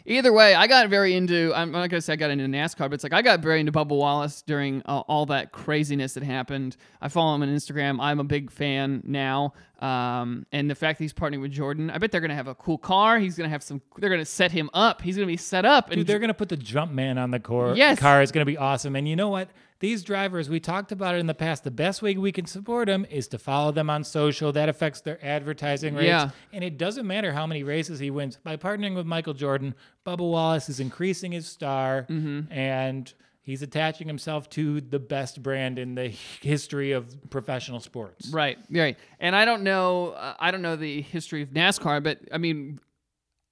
[0.07, 1.51] Either way, I got very into.
[1.55, 3.71] I'm not gonna say I got into NASCAR, but it's like I got very into
[3.71, 6.77] Bubba Wallace during uh, all that craziness that happened.
[7.01, 7.97] I follow him on Instagram.
[7.99, 11.97] I'm a big fan now, um, and the fact that he's partnering with Jordan, I
[11.97, 13.17] bet they're gonna have a cool car.
[13.17, 13.81] He's gonna have some.
[13.97, 15.01] They're gonna set him up.
[15.01, 17.39] He's gonna be set up, and Dude, they're gonna put the jump man on the
[17.39, 17.97] core Yes.
[17.99, 18.21] car.
[18.21, 18.95] It's gonna be awesome.
[18.95, 19.49] And you know what?
[19.79, 21.63] These drivers, we talked about it in the past.
[21.65, 24.51] The best way we can support them is to follow them on social.
[24.53, 26.07] That affects their advertising rates.
[26.07, 26.29] Yeah.
[26.53, 28.37] And it doesn't matter how many races he wins.
[28.43, 32.51] By partnering with Michael Jordan, Bubba Wallace is increasing his star Mm-hmm.
[32.53, 36.07] and he's attaching himself to the best brand in the
[36.41, 38.29] history of professional sports.
[38.29, 38.97] Right, right.
[39.19, 42.79] And I don't know, uh, I don't know the history of NASCAR, but I mean,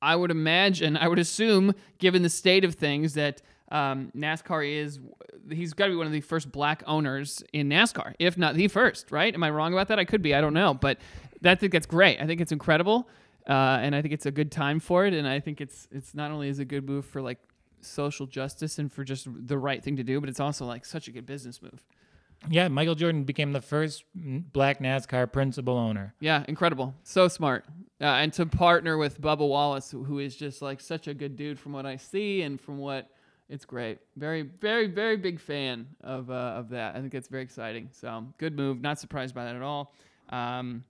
[0.01, 3.41] I would imagine, I would assume, given the state of things, that
[3.73, 4.99] um, NASCAR is,
[5.51, 8.67] he's got to be one of the first black owners in NASCAR, if not the
[8.67, 9.33] first, right?
[9.33, 9.97] Am I wrong about that?
[9.97, 10.99] I could be, I don't know, but
[11.41, 12.21] that, I think that's great.
[12.21, 13.09] I think it's incredible,
[13.49, 16.13] uh, and I think it's a good time for it, and I think it's it's
[16.13, 17.39] not only is a good move for like
[17.81, 21.07] social justice and for just the right thing to do, but it's also like such
[21.07, 21.83] a good business move.
[22.49, 26.13] Yeah, Michael Jordan became the first black NASCAR principal owner.
[26.19, 26.93] Yeah, incredible.
[27.03, 27.65] So smart.
[28.01, 31.57] Uh, and to partner with Bubba Wallace, who is just like such a good dude
[31.57, 33.09] from what I see and from what
[33.53, 33.99] it's great.
[34.17, 36.95] Very, very, very big fan of uh, of that.
[36.95, 37.89] I think it's very exciting.
[37.91, 38.81] So good move.
[38.81, 39.93] Not surprised by that at all.
[40.29, 40.83] Um,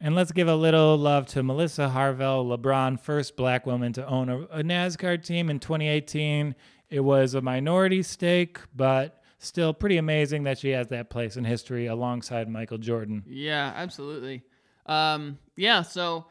[0.00, 4.28] And let's give a little love to Melissa Harville, LeBron, first black woman to own
[4.30, 6.54] a, a NASCAR team in 2018.
[6.88, 11.44] It was a minority stake, but still pretty amazing that she has that place in
[11.44, 13.24] history alongside Michael Jordan.
[13.26, 14.42] yeah, absolutely.
[14.86, 15.82] Um, yeah.
[15.82, 16.26] So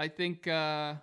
[0.00, 0.48] I think.
[0.48, 0.94] Uh,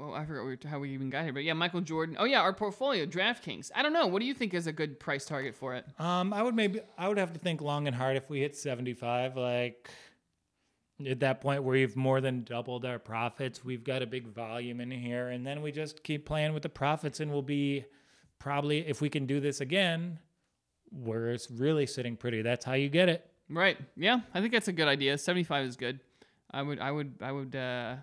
[0.00, 2.16] well, I forgot how we even got here, but yeah, Michael Jordan.
[2.20, 3.72] Oh yeah, our portfolio, DraftKings.
[3.74, 4.06] I don't know.
[4.06, 5.84] What do you think is a good price target for it?
[5.98, 8.56] Um, I would maybe I would have to think long and hard if we hit
[8.56, 9.36] 75.
[9.36, 9.90] Like
[11.04, 13.64] at that point, where we've more than doubled our profits.
[13.64, 16.68] We've got a big volume in here, and then we just keep playing with the
[16.68, 17.84] profits, and we'll be
[18.38, 20.20] probably if we can do this again,
[20.92, 22.42] where it's really sitting pretty.
[22.42, 23.28] That's how you get it.
[23.50, 23.78] Right.
[23.96, 25.18] Yeah, I think that's a good idea.
[25.18, 25.98] Seventy-five is good.
[26.52, 26.78] I would.
[26.78, 27.14] I would.
[27.20, 27.56] I would.
[27.56, 27.96] Uh,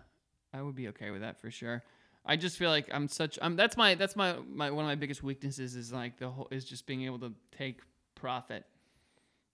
[0.55, 1.83] I would be okay with that for sure.
[2.25, 3.37] I just feel like I'm such.
[3.41, 3.55] I'm.
[3.55, 3.95] That's my.
[3.95, 4.37] That's my.
[4.51, 7.33] My one of my biggest weaknesses is like the whole is just being able to
[7.55, 7.81] take
[8.15, 8.65] profit.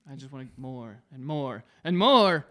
[0.09, 2.45] I just want more and more and more.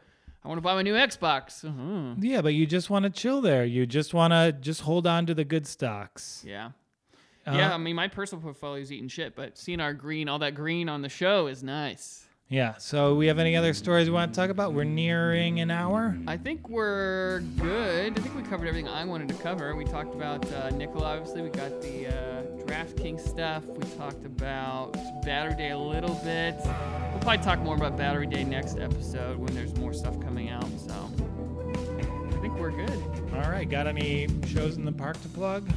[0.45, 1.65] I want to buy my new Xbox.
[1.65, 2.15] Uh-huh.
[2.19, 3.65] Yeah, but you just want to chill there.
[3.65, 6.43] You just want to just hold on to the good stocks.
[6.47, 6.71] Yeah.
[7.47, 10.39] Uh, yeah, I mean, my personal portfolio is eating shit, but seeing our green, all
[10.39, 12.27] that green on the show is nice.
[12.51, 12.75] Yeah.
[12.79, 14.75] So we have any other stories we want to talk about?
[14.75, 16.19] We're nearing an hour.
[16.27, 18.19] I think we're good.
[18.19, 19.77] I think we covered everything I wanted to cover.
[19.77, 21.43] We talked about uh, Nikola, obviously.
[21.43, 23.65] We got the uh, DraftKings stuff.
[23.67, 24.95] We talked about
[25.25, 26.57] Battery Day a little bit.
[26.65, 30.67] We'll probably talk more about Battery Day next episode when there's more stuff coming out.
[30.77, 31.09] So
[32.37, 33.01] I think we're good.
[33.33, 33.71] All right.
[33.71, 35.71] Got any shows in the park to plug?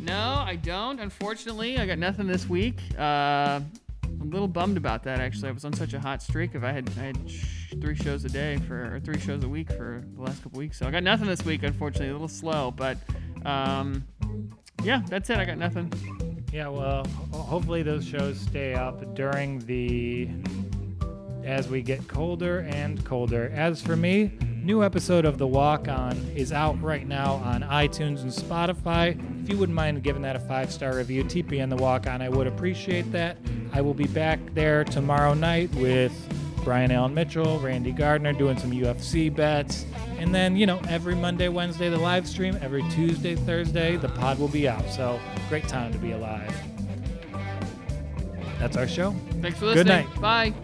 [0.00, 1.00] No, I don't.
[1.00, 2.78] Unfortunately, I got nothing this week.
[2.96, 3.62] Uh,
[4.20, 5.18] I'm a little bummed about that.
[5.18, 6.54] Actually, I was on such a hot streak.
[6.54, 9.48] If I had, I had sh- three shows a day for, or three shows a
[9.48, 10.78] week for the last couple weeks.
[10.78, 11.62] So I got nothing this week.
[11.62, 12.70] Unfortunately, a little slow.
[12.70, 12.98] But
[13.46, 14.04] um,
[14.82, 15.38] yeah, that's it.
[15.38, 15.90] I got nothing.
[16.52, 20.28] Yeah, well, hopefully those shows stay up during the
[21.44, 23.50] as we get colder and colder.
[23.54, 28.20] As for me, new episode of The Walk On is out right now on iTunes
[28.22, 29.39] and Spotify.
[29.50, 32.46] You wouldn't mind giving that a five-star review, TP and The Walk On, I would
[32.46, 33.36] appreciate that.
[33.72, 36.12] I will be back there tomorrow night with
[36.62, 39.86] Brian Allen Mitchell, Randy Gardner doing some UFC bets.
[40.18, 42.56] And then, you know, every Monday, Wednesday, the live stream.
[42.62, 44.88] Every Tuesday, Thursday, the pod will be out.
[44.88, 46.54] So, great time to be alive.
[48.60, 49.16] That's our show.
[49.40, 50.06] Thanks for listening.
[50.06, 50.20] Good night.
[50.20, 50.54] Bye.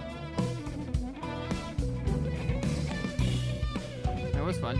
[4.32, 4.78] That was fun.